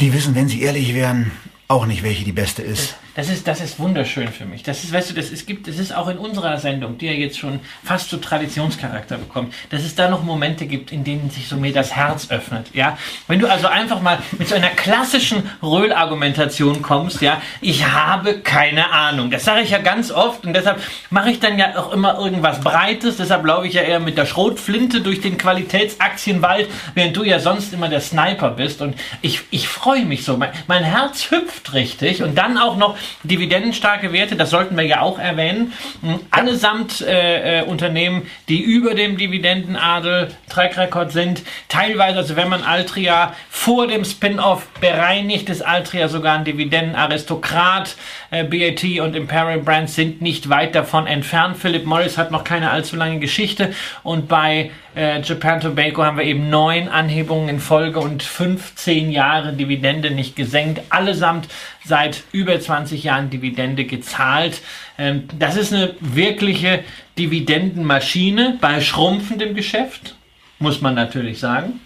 [0.00, 1.30] die wissen, wenn sie ehrlich wären,
[1.68, 2.96] auch nicht, welche die beste ist.
[3.14, 4.62] Das ist, das ist wunderschön für mich.
[4.62, 7.12] Das ist, weißt du, das ist, gibt, das ist auch in unserer Sendung, die ja
[7.12, 11.48] jetzt schon fast so Traditionscharakter bekommt, dass es da noch Momente gibt, in denen sich
[11.48, 12.96] so mir das Herz öffnet, ja.
[13.26, 18.92] Wenn du also einfach mal mit so einer klassischen Röhl-Argumentation kommst, ja, ich habe keine
[18.92, 19.30] Ahnung.
[19.30, 20.80] Das sage ich ja ganz oft und deshalb
[21.10, 24.26] mache ich dann ja auch immer irgendwas Breites, deshalb laufe ich ja eher mit der
[24.26, 29.66] Schrotflinte durch den Qualitätsaktienwald, während du ja sonst immer der Sniper bist und ich, ich
[29.66, 30.36] freue mich so.
[30.36, 35.00] Mein, mein Herz hüpft richtig und dann auch noch dividendenstarke Werte, das sollten wir ja
[35.00, 35.72] auch erwähnen.
[36.02, 40.70] Hm, allesamt äh, äh, Unternehmen, die über dem Dividendenadel Track
[41.10, 41.42] sind.
[41.68, 47.96] Teilweise, also wenn man Altria vor dem Spin-off bereinigt, ist Altria sogar ein Dividendenaristokrat.
[48.30, 51.56] Äh, BAT und Imperial Brands sind nicht weit davon entfernt.
[51.56, 53.72] Philip Morris hat noch keine allzu lange Geschichte
[54.02, 59.52] und bei äh, Japan Tobacco haben wir eben neun Anhebungen in Folge und 15 Jahre
[59.52, 60.80] Dividende nicht gesenkt.
[60.90, 61.48] Allesamt
[61.84, 64.60] seit über 20 Jahren Dividende gezahlt.
[64.96, 66.84] Ähm, das ist eine wirkliche
[67.18, 70.14] Dividendenmaschine bei schrumpfendem Geschäft,
[70.58, 71.80] muss man natürlich sagen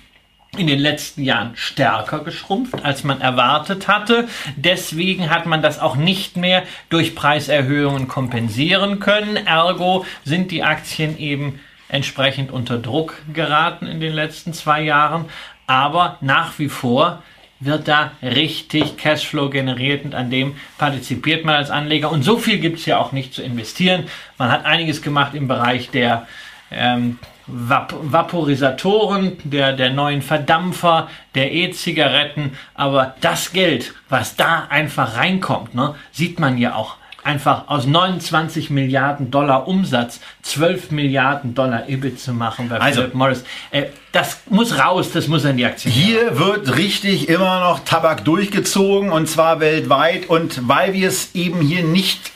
[0.59, 4.29] in den letzten Jahren stärker geschrumpft, als man erwartet hatte.
[4.57, 9.37] Deswegen hat man das auch nicht mehr durch Preiserhöhungen kompensieren können.
[9.37, 15.27] Ergo sind die Aktien eben entsprechend unter Druck geraten in den letzten zwei Jahren.
[15.67, 17.23] aber nach wie vor
[17.61, 22.11] wird da richtig Cashflow generiert und an dem partizipiert man als Anleger.
[22.11, 24.05] Und so viel gibt es ja auch nicht zu investieren.
[24.37, 26.27] Man hat einiges gemacht im Bereich der
[26.71, 32.53] ähm, Vap Vaporisatoren, der, der neuen Verdampfer, der E-Zigaretten.
[32.75, 38.71] Aber das Geld, was da einfach reinkommt, ne, sieht man ja auch einfach aus 29
[38.71, 43.45] Milliarden Dollar Umsatz 12 Milliarden Dollar EBIT zu machen bei also, Philip Morris.
[43.71, 45.91] Äh, das muss raus, das muss in die Aktie.
[45.91, 51.61] Hier wird richtig immer noch Tabak durchgezogen und zwar weltweit und weil wir es eben
[51.61, 52.31] hier nicht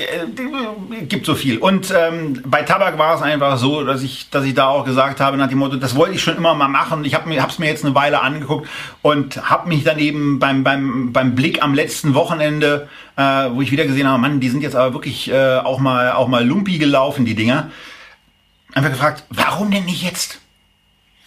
[0.00, 1.58] äh, gibt so viel.
[1.58, 5.20] Und ähm, bei Tabak war es einfach so, dass ich, dass ich da auch gesagt
[5.20, 7.04] habe nach dem Motto, das wollte ich schon immer mal machen.
[7.04, 8.68] Ich habe mir, mir jetzt eine Weile angeguckt
[9.02, 13.70] und habe mich dann eben beim, beim, beim Blick am letzten Wochenende, äh, wo ich
[13.70, 16.78] wieder gesehen habe, Mann, die sind jetzt aber wirklich äh, auch mal auch mal lumpi
[16.78, 17.70] gelaufen, die Dinger.
[18.72, 20.40] Einfach gefragt, warum denn nicht jetzt?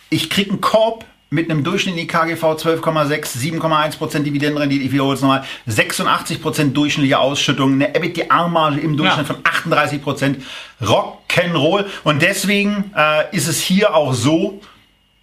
[0.09, 5.43] Ich krieg einen Korb mit einem durchschnittlichen KGV 12,6, 7,1% Dividendenrendite, ich wiederhole es nochmal,
[5.67, 9.33] 86% durchschnittliche Ausschüttung, eine EBITDA-Marge im Durchschnitt ja.
[9.33, 10.35] von 38%,
[10.81, 11.85] Rock'n'Roll.
[12.03, 14.61] Und deswegen äh, ist es hier auch so,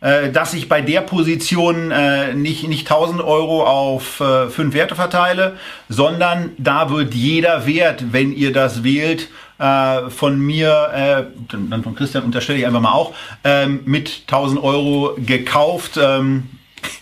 [0.00, 4.96] äh, dass ich bei der Position äh, nicht, nicht 1000 Euro auf äh, fünf Werte
[4.96, 5.58] verteile,
[5.88, 9.28] sondern da wird jeder Wert, wenn ihr das wählt,
[9.60, 13.12] äh, von mir, äh, dann von Christian unterstelle ich einfach mal auch,
[13.44, 15.98] ähm, mit 1000 Euro gekauft.
[16.02, 16.48] Ähm,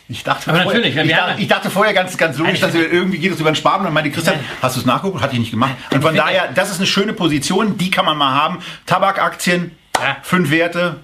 [0.08, 3.18] ich dachte, Aber vorher, natürlich, ich, dachte, ich dachte vorher ganz, ganz logisch, dass irgendwie
[3.18, 3.86] geht es über den Sparplan.
[3.86, 5.22] Und meinte Christian, hast du es nachgeguckt?
[5.22, 5.76] Hatte ich nicht gemacht.
[5.92, 8.58] Und von daher, das ist eine schöne Position, die kann man mal haben.
[8.86, 9.76] Tabakaktien,
[10.22, 10.96] fünf Werte,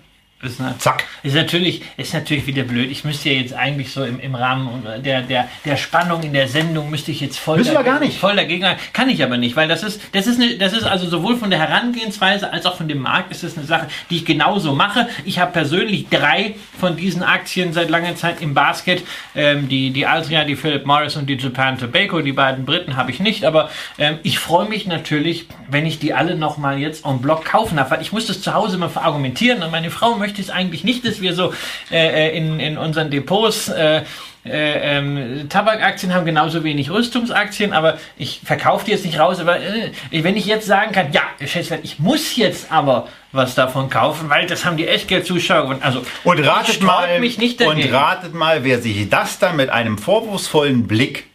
[0.45, 1.05] ist, ne, Zack.
[1.23, 2.91] Ist natürlich, ist natürlich wieder blöd.
[2.91, 6.49] Ich müsste ja jetzt eigentlich so im, im Rahmen der, der, der Spannung in der
[6.49, 8.19] Sendung müsste ich jetzt voll, dagegen, gar nicht.
[8.19, 11.09] voll dagegen Kann ich aber nicht, weil das ist, das ist eine, das ist also
[11.09, 14.25] sowohl von der Herangehensweise als auch von dem Markt ist es eine Sache, die ich
[14.25, 15.09] genauso mache.
[15.25, 19.03] Ich habe persönlich drei von diesen Aktien seit langer Zeit im Basket.
[19.35, 23.11] Ähm, die, die Altria, die Philip Morris und die Japan Tobacco, die beiden Briten habe
[23.11, 27.21] ich nicht, aber ähm, ich freue mich natürlich, wenn ich die alle nochmal jetzt en
[27.21, 30.34] bloc kaufen darf, weil ich muss das zu Hause mal verargumentieren und meine Frau möchte
[30.35, 31.55] möchte es eigentlich nicht, dass wir so
[31.91, 34.03] äh, äh, in, in unseren Depots äh,
[34.45, 39.39] äh, ähm, Tabakaktien haben genauso wenig Rüstungsaktien, aber ich verkaufe die jetzt nicht raus.
[39.39, 44.29] Aber äh, wenn ich jetzt sagen kann, ja, ich muss jetzt aber was davon kaufen,
[44.29, 45.79] weil das haben die Echtgeldzuschauer.
[45.81, 49.99] Also und ratet mal, mich nicht und ratet mal, wer sich das dann mit einem
[49.99, 51.27] vorwurfsvollen Blick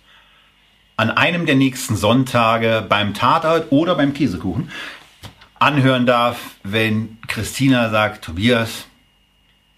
[0.97, 4.69] an einem der nächsten Sonntage beim Tatort oder beim Käsekuchen
[5.59, 8.85] anhören darf, wenn Christina sagt, Tobias,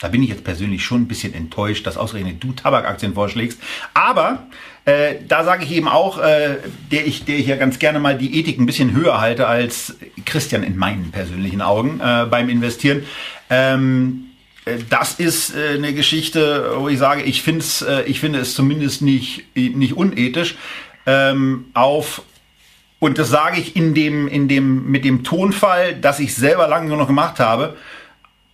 [0.02, 3.62] da bin ich jetzt persönlich schon ein bisschen enttäuscht, dass ausgerechnet du Tabakaktien vorschlägst.
[3.94, 4.48] Aber
[4.86, 6.58] äh, da sage ich eben auch, äh,
[6.92, 9.96] der, ich, der ich ja ganz gerne mal die Ethik ein bisschen höher halte als
[10.26, 13.06] Christian in meinen persönlichen Augen äh, beim Investieren.
[13.52, 14.32] Ähm,
[14.66, 18.56] äh, das ist äh, eine Geschichte, wo ich sage, ich, find's, äh, ich finde es
[18.56, 20.56] zumindest nicht, nicht unethisch,
[21.06, 22.24] ähm, auf
[22.98, 26.90] und das sage ich in dem, in dem, mit dem Tonfall, dass ich selber lange
[26.90, 27.76] genug gemacht habe,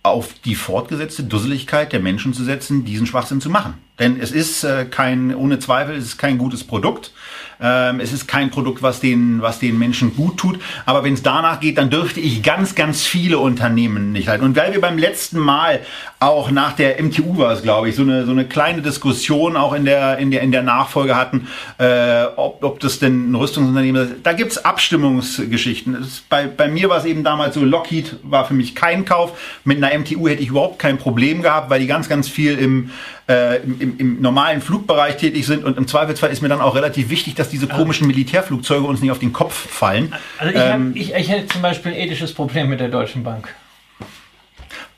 [0.02, 3.74] auf die fortgesetzte Dusseligkeit der Menschen zu setzen, diesen Schwachsinn zu machen.
[3.98, 7.12] Denn es ist äh, kein, ohne Zweifel, es ist kein gutes Produkt.
[7.60, 10.60] Ähm, es ist kein Produkt, was den, was den Menschen gut tut.
[10.86, 14.44] Aber wenn es danach geht, dann dürfte ich ganz, ganz viele Unternehmen nicht halten.
[14.44, 15.80] Und weil wir beim letzten Mal
[16.20, 19.72] auch nach der MTU war es, glaube ich, so eine, so eine kleine Diskussion auch
[19.72, 24.02] in der, in der, in der Nachfolge hatten, äh, ob, ob das denn ein Rüstungsunternehmen
[24.02, 24.14] ist.
[24.22, 25.96] Da gibt's Abstimmungsgeschichten.
[25.96, 29.38] Ist, bei, bei mir war es eben damals so, Lockheed war für mich kein Kauf.
[29.64, 32.90] Mit einer MTU hätte ich überhaupt kein Problem gehabt, weil die ganz, ganz viel im
[33.28, 37.10] äh, im, im, normalen Flugbereich tätig sind und im Zweifelsfall ist mir dann auch relativ
[37.10, 40.14] wichtig, dass diese komischen Militärflugzeuge uns nicht auf den Kopf fallen.
[40.38, 43.22] Also ich, ähm, hab, ich, ich hätte zum Beispiel ein ethisches Problem mit der Deutschen
[43.22, 43.54] Bank.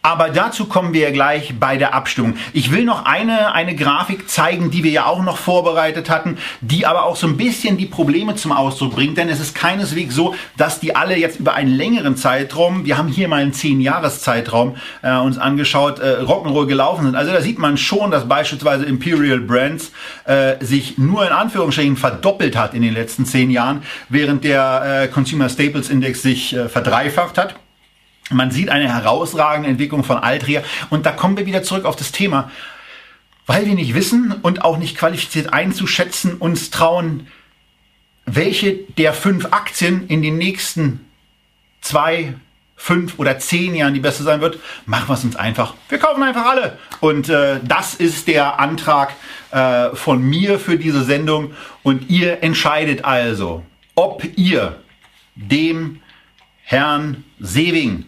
[0.03, 2.36] Aber dazu kommen wir ja gleich bei der Abstimmung.
[2.55, 6.86] Ich will noch eine, eine Grafik zeigen, die wir ja auch noch vorbereitet hatten, die
[6.86, 10.34] aber auch so ein bisschen die Probleme zum Ausdruck bringt, denn es ist keineswegs so,
[10.57, 15.14] dass die alle jetzt über einen längeren Zeitraum, wir haben hier mal einen 10-Jahres-Zeitraum äh,
[15.18, 17.14] uns angeschaut, äh, Rock'n'Roll gelaufen sind.
[17.14, 19.92] Also da sieht man schon, dass beispielsweise Imperial Brands
[20.24, 25.09] äh, sich nur in Anführungsstrichen verdoppelt hat in den letzten 10 Jahren, während der äh,
[25.09, 27.55] Consumer Staples Index sich äh, verdreifacht hat.
[28.31, 32.12] Man sieht eine herausragende Entwicklung von Altria und da kommen wir wieder zurück auf das
[32.12, 32.51] Thema.
[33.47, 37.26] Weil wir nicht wissen und auch nicht qualifiziert einzuschätzen, uns trauen,
[38.24, 41.01] welche der fünf Aktien in den nächsten
[41.81, 42.35] zwei,
[42.76, 45.74] fünf oder zehn Jahren die beste sein wird, machen wir es uns einfach.
[45.89, 46.78] Wir kaufen einfach alle.
[47.01, 49.14] Und äh, das ist der Antrag
[49.51, 51.53] äh, von mir für diese Sendung.
[51.83, 53.64] Und ihr entscheidet also,
[53.95, 54.81] ob ihr
[55.35, 56.01] dem
[56.62, 58.07] Herrn Sewing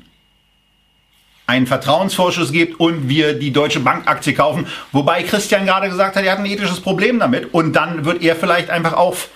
[1.53, 4.67] einen Vertrauensvorschuss gibt und wir die Deutsche Bank Aktie kaufen.
[4.91, 8.37] Wobei Christian gerade gesagt hat, er hat ein ethisches Problem damit und dann wird er
[8.37, 9.29] vielleicht einfach auf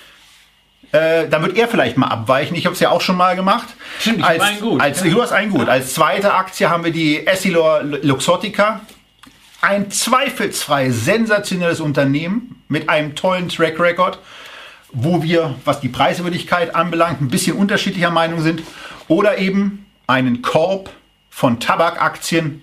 [0.92, 2.56] äh, dann wird er vielleicht mal abweichen.
[2.56, 3.66] Ich habe es ja auch schon mal gemacht.
[4.00, 4.80] Stimmt, ich als, einen gut.
[4.80, 5.10] Als, Ja.
[5.10, 5.68] Du hast einen gut.
[5.68, 8.80] Als zweite Aktie haben wir die Essilor Luxottica.
[9.60, 14.20] Ein zweifelsfrei sensationelles Unternehmen mit einem tollen Track Record,
[14.92, 18.62] wo wir, was die Preiswürdigkeit anbelangt, ein bisschen unterschiedlicher Meinung sind.
[19.08, 20.90] Oder eben einen Korb
[21.36, 22.62] von Tabakaktien,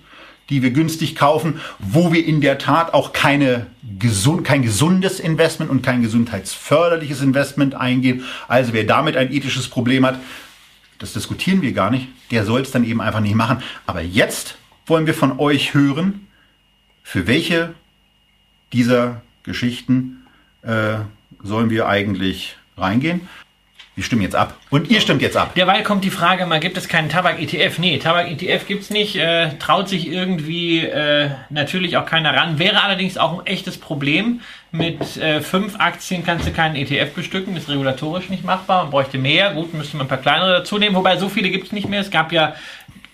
[0.50, 3.68] die wir günstig kaufen, wo wir in der Tat auch keine
[4.00, 8.24] gesund, kein gesundes Investment und kein gesundheitsförderliches Investment eingehen.
[8.48, 10.20] Also wer damit ein ethisches Problem hat,
[10.98, 13.62] das diskutieren wir gar nicht, der soll es dann eben einfach nicht machen.
[13.86, 14.58] Aber jetzt
[14.88, 16.28] wollen wir von euch hören,
[17.04, 17.76] für welche
[18.72, 20.26] dieser Geschichten
[20.64, 20.96] äh,
[21.44, 23.30] sollen wir eigentlich reingehen.
[23.96, 24.58] Wir stimmen jetzt ab.
[24.72, 25.54] Und ihr stimmt jetzt ab.
[25.54, 27.78] Derweil kommt die Frage, mal gibt es keinen Tabak-ETF?
[27.78, 32.58] Nee, Tabak-ETF gibt es nicht, äh, traut sich irgendwie äh, natürlich auch keiner ran.
[32.58, 34.42] Wäre allerdings auch ein echtes Problem.
[34.72, 38.82] Mit äh, fünf Aktien kannst du keinen ETF bestücken, ist regulatorisch nicht machbar.
[38.82, 41.68] Man bräuchte mehr, gut, müsste man ein paar kleinere dazu nehmen, wobei so viele gibt
[41.68, 42.02] es nicht mehr.
[42.02, 42.56] Es gab ja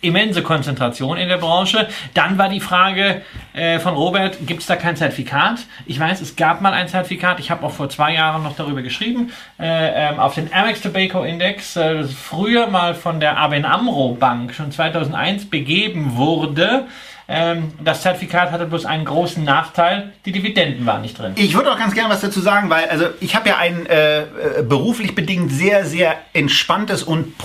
[0.01, 1.87] immense Konzentration in der Branche.
[2.13, 3.21] Dann war die Frage
[3.53, 5.59] äh, von Robert, gibt es da kein Zertifikat?
[5.85, 7.39] Ich weiß, es gab mal ein Zertifikat.
[7.39, 9.31] Ich habe auch vor zwei Jahren noch darüber geschrieben.
[9.59, 14.53] Äh, ähm, auf den Amex Tobacco Index, äh, früher mal von der ABN AMRO Bank
[14.53, 16.85] schon 2001 begeben wurde.
[17.31, 21.33] Ähm, das Zertifikat hatte bloß einen großen Nachteil, die Dividenden waren nicht drin.
[21.35, 24.21] Ich würde auch ganz gerne was dazu sagen, weil also ich habe ja ein äh,
[24.21, 24.25] äh,
[24.63, 27.37] beruflich bedingt sehr, sehr entspanntes und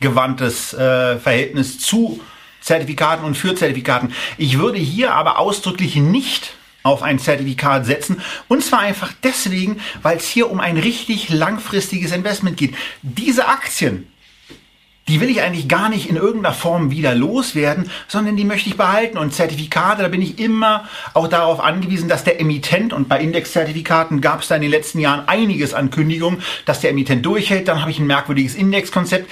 [0.00, 2.20] pro-gewandtes äh, Verhältnis zu
[2.60, 4.12] Zertifikaten und für Zertifikaten.
[4.36, 8.22] Ich würde hier aber ausdrücklich nicht auf ein Zertifikat setzen.
[8.48, 12.74] Und zwar einfach deswegen, weil es hier um ein richtig langfristiges Investment geht.
[13.02, 14.06] Diese Aktien,
[15.08, 18.76] die will ich eigentlich gar nicht in irgendeiner Form wieder loswerden, sondern die möchte ich
[18.76, 19.18] behalten.
[19.18, 24.20] Und Zertifikate, da bin ich immer auch darauf angewiesen, dass der Emittent, und bei Indexzertifikaten
[24.20, 27.68] gab es da in den letzten Jahren einiges an Kündigungen, dass der Emittent durchhält.
[27.68, 29.28] Dann habe ich ein merkwürdiges Indexkonzept.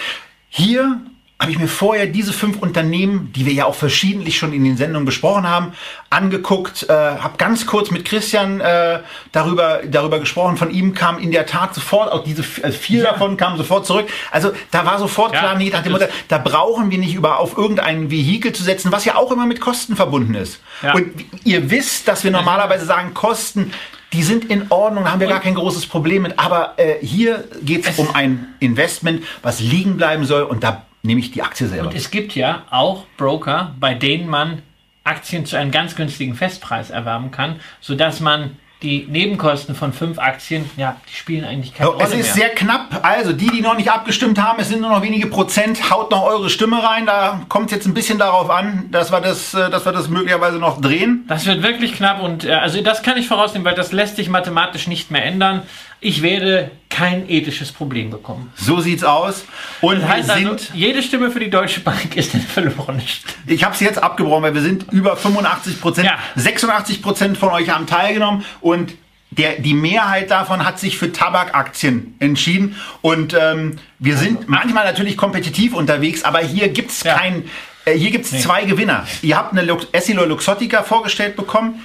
[0.48, 1.00] Hier
[1.40, 4.76] habe ich mir vorher diese fünf Unternehmen, die wir ja auch verschiedentlich schon in den
[4.76, 5.72] Sendungen besprochen haben,
[6.10, 10.56] angeguckt, äh, habe ganz kurz mit Christian äh, darüber, darüber gesprochen.
[10.56, 13.12] Von ihm kam in der Tat sofort, auch diese äh, vier Ja.
[13.12, 14.08] davon kamen sofort zurück.
[14.32, 17.38] Also da war sofort Ja, klar, nee, nach dem Motto, da brauchen wir nicht über
[17.38, 20.60] auf irgendein Vehikel zu setzen, was ja auch immer mit Kosten verbunden ist.
[20.82, 20.94] Ja.
[20.94, 21.12] Und
[21.44, 23.72] ihr wisst, dass wir normalerweise sagen, Kosten,
[24.12, 26.38] die sind in Ordnung, haben wir gar kein großes Problem mit.
[26.38, 31.20] Aber äh, hier geht es um ein Investment, was liegen bleiben soll und da nehme
[31.20, 31.88] ich die Aktie selber.
[31.88, 34.62] Und es gibt ja auch Broker, bei denen man
[35.04, 40.70] Aktien zu einem ganz günstigen Festpreis erwerben kann, sodass man die Nebenkosten von fünf Aktien,
[40.76, 42.34] ja, die spielen eigentlich keine So, Rolle es ist mehr.
[42.46, 43.00] sehr knapp.
[43.02, 45.90] Also die, die noch nicht abgestimmt haben, es sind nur noch wenige Prozent.
[45.90, 47.04] Haut noch eure Stimme rein.
[47.06, 50.08] Da kommt es jetzt ein bisschen darauf an, dass wir das, äh, dass wir das
[50.08, 51.24] möglicherweise noch drehen.
[51.26, 54.28] Das wird wirklich knapp und äh, also das kann ich vorausnehmen, weil das lässt sich
[54.28, 55.62] mathematisch nicht mehr ändern.
[56.00, 58.52] Ich werde kein ethisches Problem bekommen.
[58.54, 59.44] So sieht's aus.
[59.80, 63.00] Und Das heißt wir also, sind, jede Stimme für die Deutsche Bank ist eine verlorene
[63.06, 63.34] Stimme.
[63.46, 66.06] ich habe es jetzt abgebrochen, weil wir sind über 85 Prozent.
[66.06, 66.18] Ja.
[66.36, 68.94] 86 Prozent von euch haben teilgenommen und
[69.30, 72.76] der, die Mehrheit davon hat sich für Tabakaktien entschieden.
[73.02, 77.18] Und ähm, wir sind manchmal natürlich kompetitiv unterwegs, aber hier gibt's Ja.
[77.18, 77.44] kein,
[77.84, 79.06] äh, hier gibt's zwei Gewinner.
[79.22, 81.84] Ihr habt eine Lux Essilor Luxottica vorgestellt bekommen.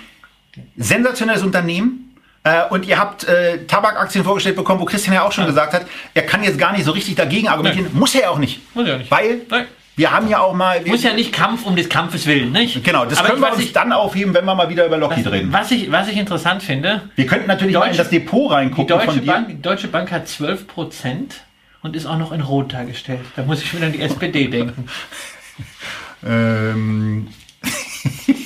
[0.78, 2.13] sensationelles Unternehmen.
[2.46, 5.86] Äh, und ihr habt äh, Tabakaktien vorgestellt bekommen, wo Christian ja auch schon gesagt hat,
[6.14, 7.88] er kann jetzt gar nicht so richtig dagegen argumentieren.
[7.94, 8.60] Muss er ja auch nicht.
[8.76, 9.10] Muss er nicht.
[9.10, 9.66] Weil Nein.
[9.96, 10.82] wir haben ja auch mal.
[10.86, 12.84] Muss ja nicht Kampf um des Kampfes willen, nicht?
[12.84, 14.98] Genau, das Aber können ich, wir uns ich, dann aufheben, wenn wir mal wieder über
[14.98, 15.54] Lockheed reden.
[15.54, 18.54] was ich, was ich interessant finde, Wir könnten natürlich mal in Deutsche- das Depot die
[18.56, 19.32] reingucken Deutsche von dir.
[19.32, 21.36] Bank, die Deutsche Bank hat 12 Prozent
[21.82, 23.22] und ist auch noch in Rot dargestellt.
[23.38, 24.88] Da muss ich wieder an die SPD denken.
[26.26, 27.28] Ähm.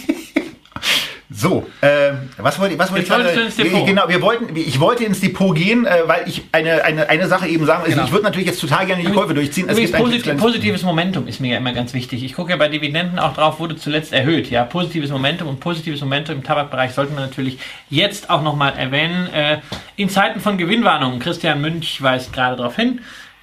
[1.40, 3.86] So, äh, was wollte ich, was wollte ich gerade- Depot.
[3.86, 7.48] Genau, wir wollten, ich wollte ins Depot gehen, äh, weil ich eine, eine, eine Sache
[7.48, 8.06] eben sagen, also Genau.
[8.08, 9.70] ich würde natürlich jetzt total gerne die Käufe durchziehen.
[9.70, 12.24] Es posit positives Momentum ist mir ja immer ganz wichtig.
[12.24, 14.50] Ich gucke ja bei Dividenden auch drauf, wurde zuletzt erhöht.
[14.50, 17.60] Ja, positives Momentum und positives Momentum im Tabakbereich sollten wir natürlich
[17.92, 19.32] jetzt auch nochmal erwähnen.
[19.32, 19.60] Äh,
[19.96, 23.02] in Zeiten von Gewinnwarnungen, Christian Münch weist gerade darauf hin,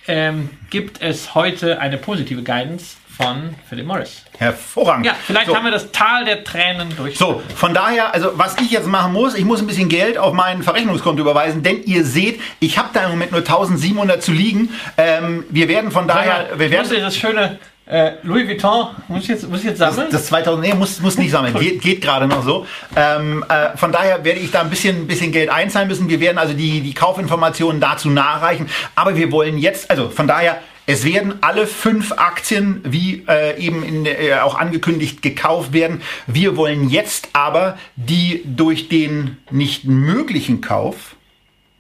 [0.09, 4.23] ähm, gibt es heute eine positive Guidance von Philip Morris.
[4.39, 5.07] Hervorragend.
[5.07, 5.57] Ja, vielleicht so.
[5.57, 7.17] haben wir das Tal der Tränen durch.
[7.17, 10.33] So, von daher, also was ich jetzt machen muss, ich muss ein bisschen Geld auf
[10.33, 14.71] mein Verrechnungskonto überweisen, denn ihr seht, ich habe da im Moment nur 1700 zu liegen.
[14.97, 19.29] Ähm, wir werden von daher, wir ich werden das schöne äh, Louis Vuitton, muss ich
[19.29, 20.09] jetzt, muss ich jetzt sammeln?
[20.11, 22.67] das 2000, nee, muss, muss nicht sammeln, geht, geht gerade noch so.
[22.97, 26.09] Ähm, äh, von daher werde ich da ein bisschen, bisschen Geld einzahlen müssen.
[26.09, 28.69] Wir werden also die, die Kaufinformationen dazu nachreichen.
[28.95, 33.83] Aber wir wollen jetzt, also von daher, Es werden alle fünf Aktien, wie äh, eben
[33.83, 36.03] in, äh, auch angekündigt, gekauft werden.
[36.27, 41.17] Wir wollen jetzt aber die durch den nicht möglichen Kauf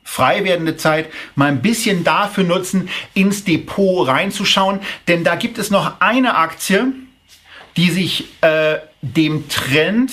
[0.04, 4.80] frei werdende Zeit mal ein bisschen dafür nutzen, ins Depot reinzuschauen.
[5.08, 6.92] Denn da gibt es noch eine Aktie,
[7.76, 10.12] die sich äh, dem Trend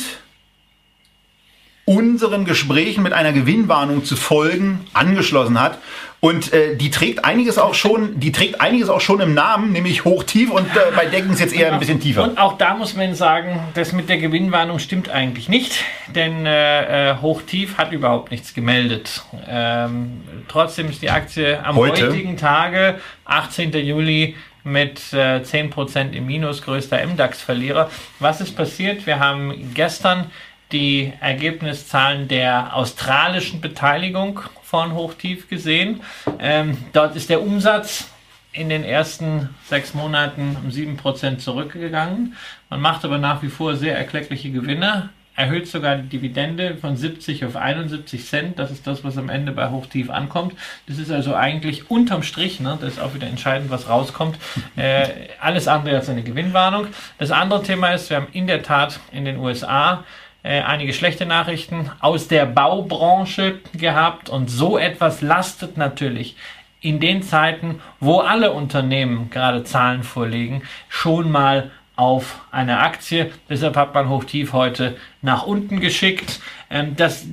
[1.86, 5.78] unseren Gesprächen mit einer Gewinnwarnung zu folgen angeschlossen hat.
[6.22, 10.05] Und äh, die trägt einiges auch schon, die trägt einiges auch schon im Namen, nämlich
[10.05, 12.24] hochtief und äh, bei Decken ist jetzt eher ein bisschen tiefer.
[12.24, 17.09] Und auch da muss man sagen, das mit der Gewinnwarnung stimmt eigentlich nicht, denn äh,
[17.09, 19.24] äh hochtief hat überhaupt nichts gemeldet.
[19.47, 22.05] Ähm, trotzdem ist die Aktie am Heute?
[22.05, 23.74] heutigen Tage, 18.
[23.74, 27.89] Juli, mit äh, 10% im Minus, größter MDAX-Verlierer.
[28.19, 29.07] Was ist passiert?
[29.07, 30.30] Wir haben gestern
[30.72, 36.01] die Ergebniszahlen der australischen Beteiligung von Hochtief gesehen.
[36.39, 38.07] Ähm, dort ist der Umsatz
[38.53, 42.36] in den ersten sechs Monaten um 7% zurückgegangen.
[42.69, 47.45] Man macht aber nach wie vor sehr erkleckliche Gewinne, erhöht sogar die Dividende von 70
[47.45, 48.59] auf 71 Cent.
[48.59, 50.53] Das ist das, was am Ende bei Hochtief ankommt.
[50.88, 54.38] Das ist also eigentlich unterm Strich, ne, das ist auch wieder entscheidend, was rauskommt.
[54.76, 55.07] Äh,
[55.39, 56.88] alles andere als eine Gewinnwarnung.
[57.17, 60.03] Das andere Thema ist, wir haben in der Tat in den USA
[60.44, 66.36] äh, einige schlechte Nachrichten aus der Baubranche gehabt und so etwas lastet natürlich
[66.82, 73.32] in den Zeiten, wo alle Unternehmen gerade Zahlen vorlegen, schon mal auf eine Aktie.
[73.50, 76.39] Deshalb hat man Hochtief heute nach unten geschickt.
[76.72, 77.28] Ähm, dass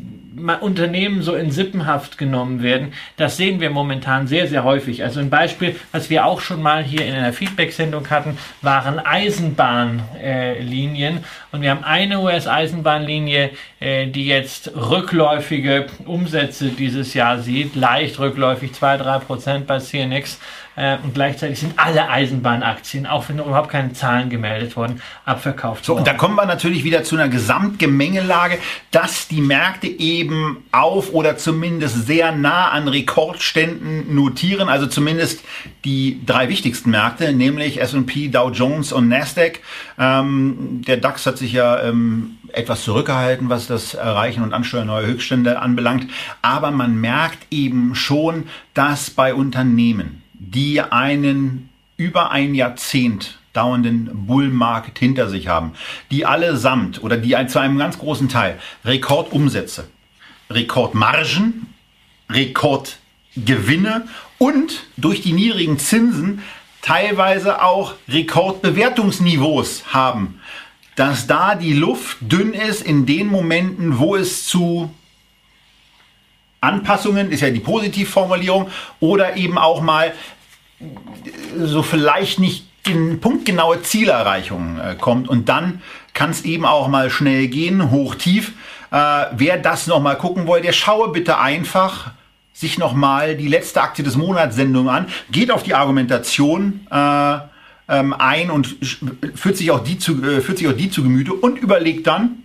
[0.61, 5.03] Unternehmen so in Sippenhaft genommen werden, das sehen wir momentan sehr, sehr häufig.
[5.03, 11.25] Also ein Beispiel, was wir auch schon mal hier in einer Feedback-Sendung hatten, waren Eisenbahnlinien.
[11.51, 18.73] Und wir haben eine US-Eisenbahnlinie, äh, die jetzt rückläufige Umsätze dieses Jahr sieht, leicht rückläufig,
[18.73, 20.39] 2-3 Prozent bei CNX.
[20.79, 25.97] Äh, und gleichzeitig sind alle Eisenbahnaktien, auch wenn überhaupt keine Zahlen gemeldet wurden, abverkauft so.
[25.97, 28.59] Und da kommen wir natürlich wieder zu einer Gesamtgemengelage,
[28.93, 35.43] dass die Märkte eben auf oder zumindest sehr nah an Rekordständen notieren, also zumindest
[35.85, 39.59] die drei wichtigsten Märkte, nämlich S&P, Dow Jones und Nasdaq.
[39.99, 45.07] Ähm, der DAX hat sich ja ähm, etwas zurückgehalten, was das Erreichen und Ansteuern neuer
[45.07, 46.11] Höchststände anbelangt.
[46.43, 48.45] Aber man merkt eben schon,
[48.75, 55.73] dass bei Unternehmen, die einen über ein Jahrzehnt dauernden Bullmarkt hinter sich haben,
[56.11, 59.89] die allesamt oder die zu einem ganz großen Teil Rekordumsätze,
[60.49, 61.67] Rekordmargen,
[62.31, 64.07] Rekordgewinne
[64.39, 66.43] und durch die niedrigen Zinsen
[66.83, 70.38] teilweise auch Rekordbewertungsniveaus haben,
[70.99, 74.91] dass da die Luft dünn ist in den Momenten, wo es zu
[76.61, 78.69] Anpassungen, ist ja die Positivformulierung,
[78.99, 80.13] oder eben auch mal
[81.57, 85.29] so vielleicht nicht in punktgenaue Zielerreichung äh, kommt.
[85.29, 85.83] Und dann
[86.15, 88.55] kann es eben auch mal schnell gehen, hoch, tief.
[88.91, 92.13] Äh, wer das nochmal gucken will, der schaue bitte einfach
[92.53, 97.39] sich nochmal die letzte Aktie des Monats Sendung an, geht auf die Argumentation äh,
[97.89, 98.77] ähm, ein und
[99.35, 102.45] führt sich, auch die zu, äh, führt sich auch die zu Gemüte und überlegt dann,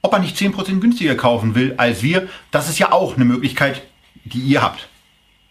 [0.00, 2.28] ob er nicht 10% günstiger kaufen will als wir.
[2.50, 3.82] Das ist ja auch eine Möglichkeit,
[4.24, 4.88] die ihr habt.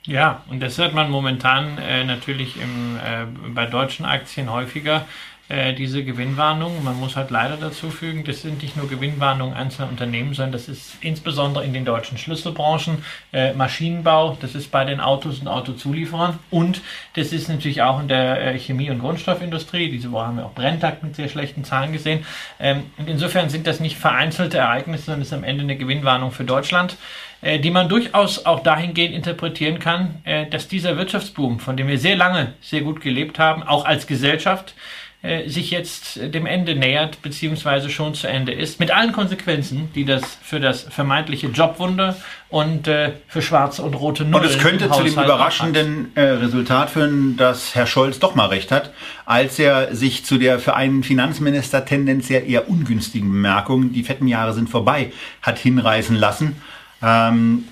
[0.05, 5.05] Ja, und das hört man momentan äh, natürlich im, äh, bei deutschen Aktien häufiger,
[5.51, 6.81] äh, diese Gewinnwarnungen.
[6.83, 10.69] Man muss halt leider dazu fügen, das sind nicht nur Gewinnwarnungen einzelner Unternehmen, sondern das
[10.69, 16.39] ist insbesondere in den deutschen Schlüsselbranchen, äh, Maschinenbau, das ist bei den Autos und Autozulieferern
[16.49, 16.81] und
[17.15, 19.91] das ist natürlich auch in der äh, Chemie- und Grundstoffindustrie.
[19.91, 22.25] Diese Woche haben wir auch Brenntag mit sehr schlechten Zahlen gesehen.
[22.59, 26.31] Ähm, und insofern sind das nicht vereinzelte Ereignisse, sondern es ist am Ende eine Gewinnwarnung
[26.31, 26.95] für Deutschland.
[27.41, 31.97] Äh, die man durchaus auch dahingehend interpretieren kann, äh, dass dieser Wirtschaftsboom, von dem wir
[31.97, 34.75] sehr lange sehr gut gelebt haben, auch als Gesellschaft,
[35.23, 40.05] äh, sich jetzt dem Ende nähert, beziehungsweise schon zu Ende ist, mit allen Konsequenzen, die
[40.05, 42.15] das für das vermeintliche Jobwunder
[42.49, 46.89] und äh, für schwarze und rote Nullen Und es könnte zu dem überraschenden äh, Resultat
[46.89, 48.91] führen, dass Herr Scholz doch mal recht hat,
[49.25, 54.53] als er sich zu der für einen Finanzminister tendenziell eher ungünstigen Bemerkung, die fetten Jahre
[54.53, 55.11] sind vorbei,
[55.41, 56.55] hat hinreißen lassen
[57.01, 57.65] ähm,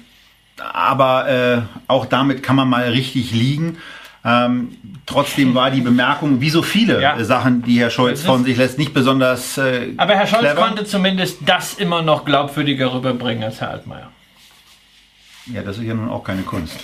[0.57, 3.77] aber äh, auch damit kann man mal richtig liegen.
[4.23, 7.23] Ähm, trotzdem war die Bemerkung, wie so viele ja.
[7.23, 9.57] Sachen, die Herr Scholz von sich lässt, nicht besonders.
[9.57, 10.61] Äh, aber Herr Scholz clever.
[10.61, 14.11] konnte zumindest das immer noch glaubwürdiger rüberbringen als Herr Altmaier.
[15.53, 16.77] Ja, das ist ja nun auch keine Kunst.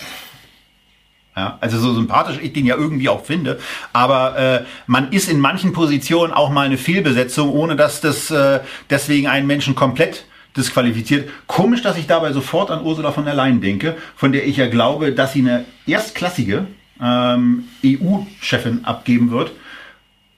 [1.36, 3.60] Ja, also so sympathisch ich den ja irgendwie auch finde,
[3.92, 8.62] aber äh, man ist in manchen Positionen auch mal eine Fehlbesetzung, ohne dass das äh,
[8.90, 10.26] deswegen einen Menschen komplett
[10.56, 11.30] disqualifiziert.
[11.46, 14.68] Komisch, dass ich dabei sofort an Ursula von der Leyen denke, von der ich ja
[14.68, 16.68] glaube, dass sie eine erstklassige
[17.02, 19.52] ähm, EU-Chefin abgeben wird,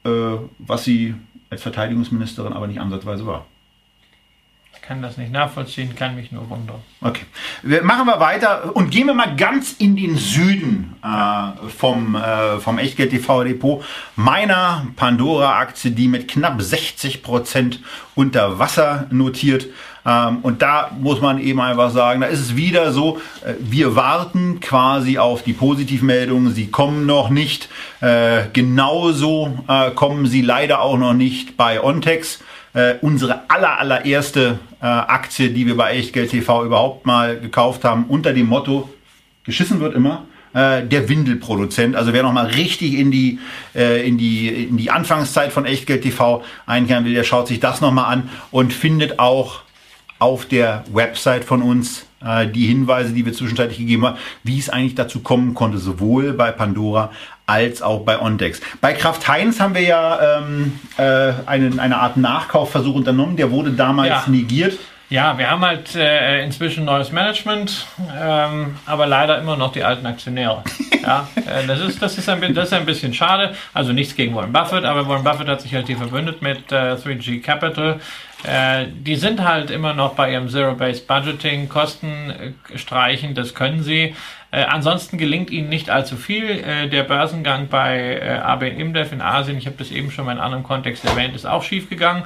[0.05, 1.16] äh, was sie
[1.49, 3.45] als Verteidigungsministerin aber nicht ansatzweise war.
[4.74, 6.78] Ich kann das nicht nachvollziehen, kann mich nur wundern.
[7.01, 7.26] Okay.
[7.62, 12.60] Wir machen wir weiter und gehen wir mal ganz in den Süden äh, vom, äh,
[12.60, 13.84] vom Echtgeld TV Depot
[14.16, 17.82] meiner Pandora-Aktie, die mit knapp 60 Prozent
[18.16, 19.68] unter Wasser notiert.
[20.08, 23.95] Ähm, und da muss man eben einfach sagen, da ist es wieder so, äh, wir
[23.95, 27.68] warten quasi auf die Positivmeldungen, sie kommen noch nicht.
[27.99, 32.39] Äh, genauso äh, kommen sie leider auch noch nicht bei Ontex.
[32.74, 38.05] Äh, unsere aller, allererste äh, Aktie, die wir bei Echtgeld TV überhaupt mal gekauft haben,
[38.08, 38.89] unter dem Motto,
[39.43, 41.97] geschissen wird immer, äh, der Windelproduzent.
[41.97, 43.39] Also wer nochmal richtig in die,
[43.74, 48.14] in, die, in die Anfangszeit von Echtgeld TV einkehren will, der schaut sich das nochmal
[48.14, 49.62] an und findet auch
[50.20, 54.70] auf der Website von uns äh, die Hinweise, die wir zwischenzeitlich gegeben haben, wie es
[54.70, 57.11] eigentlich dazu kommen konnte, sowohl bei Pandora
[57.45, 58.59] als auch bei Ondex.
[58.82, 63.72] Bei Kraft Heinz haben wir ja ähm, äh, eine, eine Art Nachkaufversuch unternommen, der wurde
[63.72, 64.24] damals ja.
[64.28, 64.78] negiert.
[65.10, 70.05] Ja, wir haben halt äh, inzwischen neues Management, ähm, aber leider immer noch die alten
[70.05, 70.64] Aktionäre.
[71.01, 73.55] Ja, äh, das, ist, das, ist ein, das ist ein bisschen schade.
[73.74, 76.95] Also nichts gegen Warren Buffett, aber Warren Buffett hat sich halt hier verbündet mit äh,
[76.95, 78.01] 3G Capital.
[78.43, 83.84] Äh, die sind halt immer noch bei ihrem Zero-Based Budgeting, Kosten äh, streichen, das können
[83.84, 84.14] sie.
[84.52, 86.50] Äh, ansonsten gelingt ihnen nicht allzu viel.
[86.50, 90.32] Äh, der Börsengang bei äh, AB InBev in Asien, ich habe das eben schon mal
[90.32, 92.24] in einem anderen Kontext erwähnt, ist auch schief gegangen.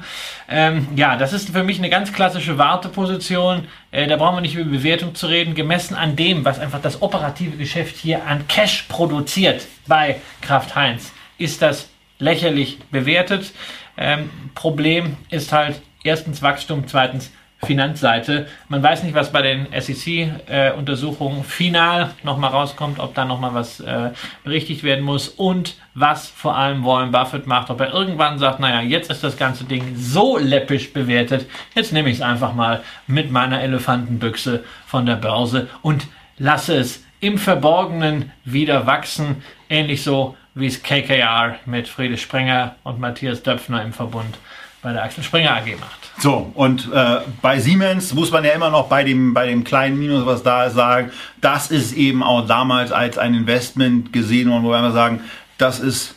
[0.48, 3.66] Ähm, ja, das ist für mich eine ganz klassische Warteposition.
[3.90, 5.54] Äh, da brauchen wir nicht über Bewertung zu reden.
[5.54, 11.12] Gemessen an dem, was einfach das operative Geschäft hier an Cash produziert bei Kraft Heinz,
[11.38, 13.52] ist das lächerlich bewertet.
[13.96, 17.32] Ähm, Problem ist halt erstens Wachstum, zweitens
[17.64, 18.48] Finanzseite.
[18.68, 23.78] Man weiß nicht, was bei den SEC-Untersuchungen äh, final nochmal rauskommt, ob da nochmal was
[23.78, 24.10] äh,
[24.42, 25.28] berichtigt werden muss.
[25.28, 29.36] Und was vor allem Warren Buffett macht, ob er irgendwann sagt, naja, jetzt ist das
[29.36, 31.46] ganze Ding so läppisch bewertet,
[31.76, 36.08] jetzt nehme ich es einfach mal mit meiner Elefantenbüchse von der Börse und
[36.38, 42.98] lasse es im Verborgenen wieder wachsen, ähnlich so wie es KKR mit Friedrich Sprenger und
[42.98, 44.36] Matthias Döpfner im Verbund
[44.82, 46.10] bei der Axel Springer AG macht.
[46.18, 49.98] So, und äh, bei Siemens muss man ja immer noch bei dem, bei dem kleinen
[49.98, 51.10] Minus, was da ist, sagen,
[51.40, 55.20] das ist eben auch damals als ein Investment gesehen worden, wo wir immer sagen,
[55.58, 56.16] das ist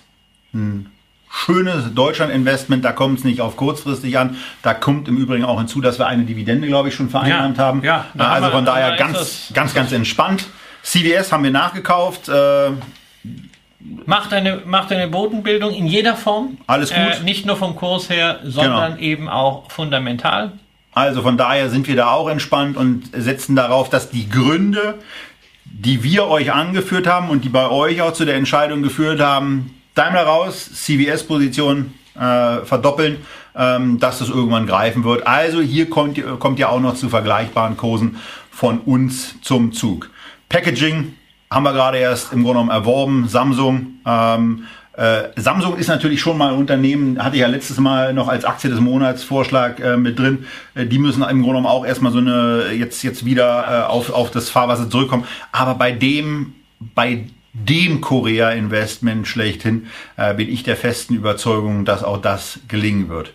[0.54, 0.92] ein
[1.30, 4.38] schönes Deutschland-Investment, da kommt es nicht auf kurzfristig an.
[4.62, 7.64] Da kommt im Übrigen auch hinzu, dass wir eine Dividende, glaube ich, schon vereinnahmt ja,
[7.64, 7.84] haben.
[7.84, 10.48] Ja, also von daher ganz, ganz, ganz entspannt.
[10.82, 12.30] CVS haben wir nachgekauft.
[12.30, 12.72] Äh,
[14.06, 16.58] Macht eine, macht eine Bodenbildung in jeder Form.
[16.68, 16.98] Alles gut.
[16.98, 19.04] Äh, nicht nur vom Kurs her, sondern genau.
[19.04, 20.54] eben auch fundamental.
[20.94, 24.96] Also von daher sind wir da auch entspannt und setzen darauf, dass die Gründe,
[25.66, 29.76] die wir euch angeführt haben und die bei euch auch zu der Entscheidung geführt haben,
[29.94, 33.18] Daimler raus, CVS-Position äh, verdoppeln,
[33.56, 35.28] ähm, dass das irgendwann greifen wird.
[35.28, 38.18] Also hier kommt, kommt ja auch noch zu vergleichbaren Kursen
[38.52, 40.10] von uns zum Zug.
[40.48, 41.14] Packaging
[41.50, 44.00] haben wir gerade erst im Grunde genommen erworben, Samsung.
[44.06, 44.66] Ähm,
[44.98, 48.46] äh, Samsung ist natürlich schon mal ein Unternehmen, hatte ich ja letztes Mal noch als
[48.46, 50.46] Aktie des Monats Vorschlag äh, mit drin.
[50.74, 54.10] Äh, die müssen im Grunde genommen auch erstmal so eine, jetzt, jetzt wieder äh, auf,
[54.10, 55.26] auf das Fahrwasser zurückkommen.
[55.52, 59.88] Aber bei dem, bei dem Korea-Investment schlechthin
[60.18, 63.34] äh, bin ich der festen Überzeugung, dass auch das gelingen wird.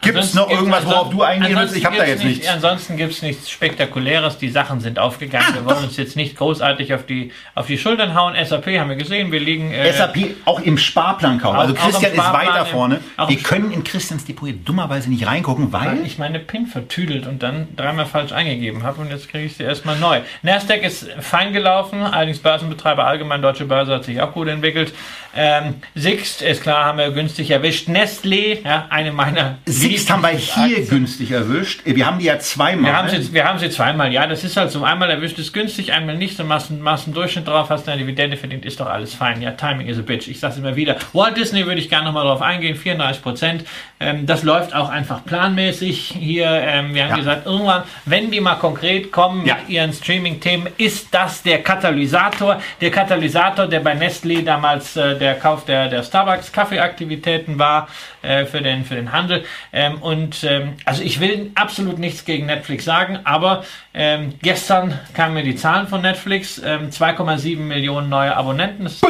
[0.00, 1.76] Gibt es noch irgendwas, worauf du eingehen willst?
[1.76, 2.52] Ich habe da jetzt nicht, nichts.
[2.52, 4.38] Ansonsten gibt es nichts Spektakuläres.
[4.38, 5.46] Die Sachen sind aufgegangen.
[5.50, 5.84] Ah, wir wollen doch.
[5.84, 8.34] uns jetzt nicht großartig auf die, auf die Schultern hauen.
[8.42, 9.32] SAP haben wir gesehen.
[9.32, 9.72] Wir liegen.
[9.72, 11.56] Äh, SAP auch im Sparplan kaufen.
[11.56, 13.00] Also Christian ist weiter vorne.
[13.26, 17.42] wir können in Christians Depot dummerweise nicht reingucken, weil, weil ich meine PIN vertüdelt und
[17.42, 20.20] dann dreimal falsch eingegeben habe und jetzt kriege ich sie erstmal neu.
[20.42, 22.02] Nasdaq ist fein gelaufen.
[22.02, 24.92] Allerdings Börsenbetreiber allgemein Deutsche Börse hat sich auch gut entwickelt.
[25.36, 27.88] Ähm, Sixt ist klar, haben wir günstig erwischt.
[27.88, 29.58] Nestlé, ja, eine meiner.
[29.66, 30.88] Sixt haben wir hier Aktien.
[30.88, 31.80] günstig erwischt.
[31.84, 32.90] Wir haben die ja zweimal.
[32.90, 34.26] Wir haben sie, wir haben sie zweimal, ja.
[34.26, 34.84] Das ist halt so.
[34.84, 36.38] Einmal erwischt ist günstig, einmal nicht.
[36.38, 39.42] Dann machst einen Durchschnitt drauf, hast eine Dividende verdient, ist doch alles fein.
[39.42, 40.28] Ja, Timing is a bitch.
[40.28, 40.96] Ich sag's immer wieder.
[41.12, 42.76] Walt Disney würde ich gerne nochmal drauf eingehen.
[42.76, 43.64] 34 Prozent.
[44.00, 46.46] Ähm, das läuft auch einfach planmäßig hier.
[46.46, 47.16] Ähm, wir haben ja.
[47.16, 49.56] gesagt, irgendwann, wenn die mal konkret kommen ja.
[49.56, 52.60] mit ihren Streaming-Themen, ist das der Katalysator.
[52.80, 57.88] Der Katalysator, der bei Nestlé damals äh, der Kauf der, der Starbucks Kaffeeaktivitäten war
[58.24, 59.44] äh, für, den, für den Handel.
[59.72, 65.34] Ähm, und ähm, also ich will absolut nichts gegen Netflix sagen, aber ähm, gestern kamen
[65.34, 66.60] mir die Zahlen von Netflix.
[66.60, 68.84] 2,7 ähm, Millionen neue Abonnenten.
[68.84, 69.00] Das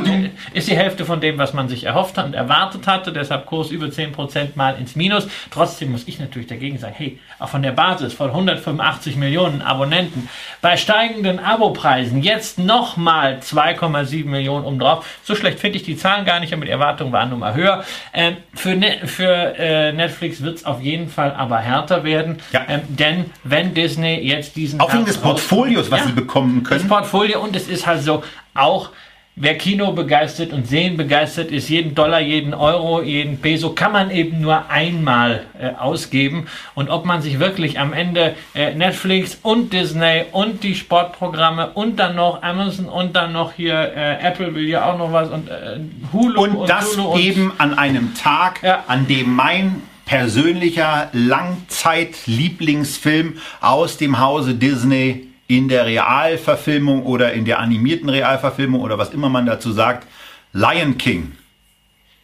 [0.53, 3.12] ist die Hälfte von dem, was man sich erhofft hat und erwartet hatte.
[3.12, 5.27] Deshalb Kurs über 10% mal ins Minus.
[5.51, 10.29] Trotzdem muss ich natürlich dagegen sagen, hey, auch von der Basis von 185 Millionen Abonnenten
[10.61, 15.07] bei steigenden Abopreisen jetzt nochmal 2,7 Millionen um drauf.
[15.23, 17.85] So schlecht finde ich die Zahlen gar nicht, aber die Erwartungen waren nun mal höher.
[18.12, 22.64] Ähm, für, ne für äh, Netflix wird es auf jeden Fall aber härter werden, ja.
[22.68, 26.80] ähm, denn wenn Disney jetzt diesen auch wegen des Portfolios, was ja, sie bekommen können,
[26.80, 28.22] das Portfolio und es ist halt so
[28.55, 28.90] auch
[29.37, 34.12] Wer Kino begeistert und Sehen begeistert ist, jeden Dollar, jeden Euro, jeden Peso kann man
[34.12, 36.47] eben nur einmal äh, ausgeben.
[36.76, 41.97] Und ob man sich wirklich am Ende äh, Netflix und Disney und die Sportprogramme und
[41.97, 45.49] dann noch Amazon und dann noch hier äh, Apple will ja auch noch was und
[45.49, 45.80] äh,
[46.12, 48.85] Hulu und, und das Hulu eben an einem Tag, ja.
[48.87, 57.59] an dem mein persönlicher Langzeit-Lieblingsfilm aus dem Hause Disney in der Realverfilmung oder in der
[57.59, 60.07] animierten Realverfilmung oder was immer man dazu sagt,
[60.53, 61.32] Lion King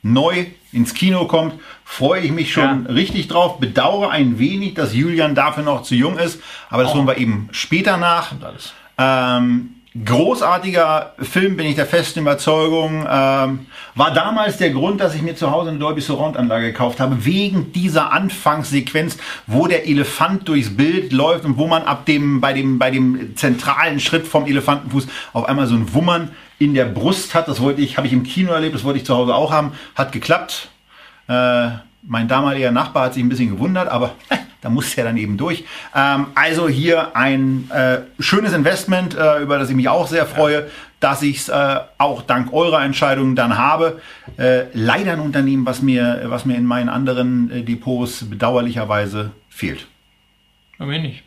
[0.02, 1.54] neu ins Kino kommt,
[1.84, 2.92] freue ich mich schon ja.
[2.92, 3.58] richtig drauf.
[3.58, 6.40] Bedauere ein wenig, dass Julian dafür noch zu jung ist,
[6.70, 6.96] aber das oh.
[6.96, 8.32] holen wir eben später nach.
[8.96, 9.74] Ähm,
[10.04, 13.08] Großartiger Film, bin ich der festen Überzeugung.
[13.10, 13.66] Ähm,
[13.96, 17.24] war damals der Grund, dass ich mir zu Hause eine Dolby Surround Anlage gekauft habe,
[17.24, 19.16] wegen dieser Anfangssequenz,
[19.48, 23.34] wo der Elefant durchs Bild läuft und wo man ab dem, bei dem, bei dem
[23.34, 26.30] zentralen Schritt vom Elefantenfuß auf einmal so ein Wummern
[26.60, 27.48] in der Brust hat.
[27.48, 29.72] Das wollte ich, habe ich im Kino erlebt, das wollte ich zu Hause auch haben.
[29.96, 30.68] Hat geklappt.
[31.26, 31.70] Äh,
[32.02, 34.14] mein damaliger Nachbar hat sich ein bisschen gewundert, aber
[34.60, 35.64] da muss ja dann eben durch.
[35.94, 40.68] Ähm, also hier ein äh, schönes Investment, äh, über das ich mich auch sehr freue,
[41.00, 44.00] dass ich es äh, auch dank eurer Entscheidung dann habe.
[44.36, 49.86] Äh, leider ein Unternehmen, was mir, was mir in meinen anderen äh, Depots bedauerlicherweise fehlt.
[50.78, 51.22] Aber wenig.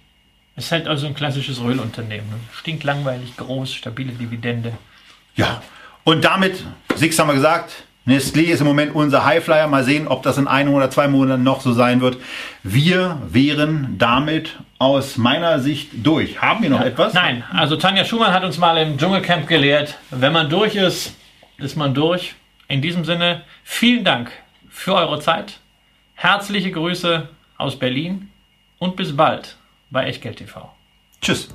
[0.55, 2.29] Es ist halt also ein klassisches Röhlunternehmen.
[2.29, 2.35] Ne?
[2.53, 4.73] Stinklangweilig, groß, stabile Dividende.
[5.35, 5.63] Ja,
[6.03, 6.63] und damit,
[6.95, 9.67] Six haben wir gesagt, Nestlé ist im Moment unser Highflyer.
[9.67, 12.17] Mal sehen, ob das in einem oder zwei Monaten noch so sein wird.
[12.61, 16.41] Wir wären damit aus meiner Sicht durch.
[16.41, 17.13] Haben wir noch ja, etwas?
[17.13, 21.15] Nein, also Tanja Schumann hat uns mal im Dschungelcamp gelehrt, wenn man durch ist,
[21.57, 22.35] ist man durch.
[22.67, 24.31] In diesem Sinne, vielen Dank
[24.69, 25.59] für eure Zeit.
[26.15, 28.29] Herzliche Grüße aus Berlin
[28.79, 29.55] und bis bald
[29.89, 30.73] bei Echtgeld TV.
[31.21, 31.49] Tschüss.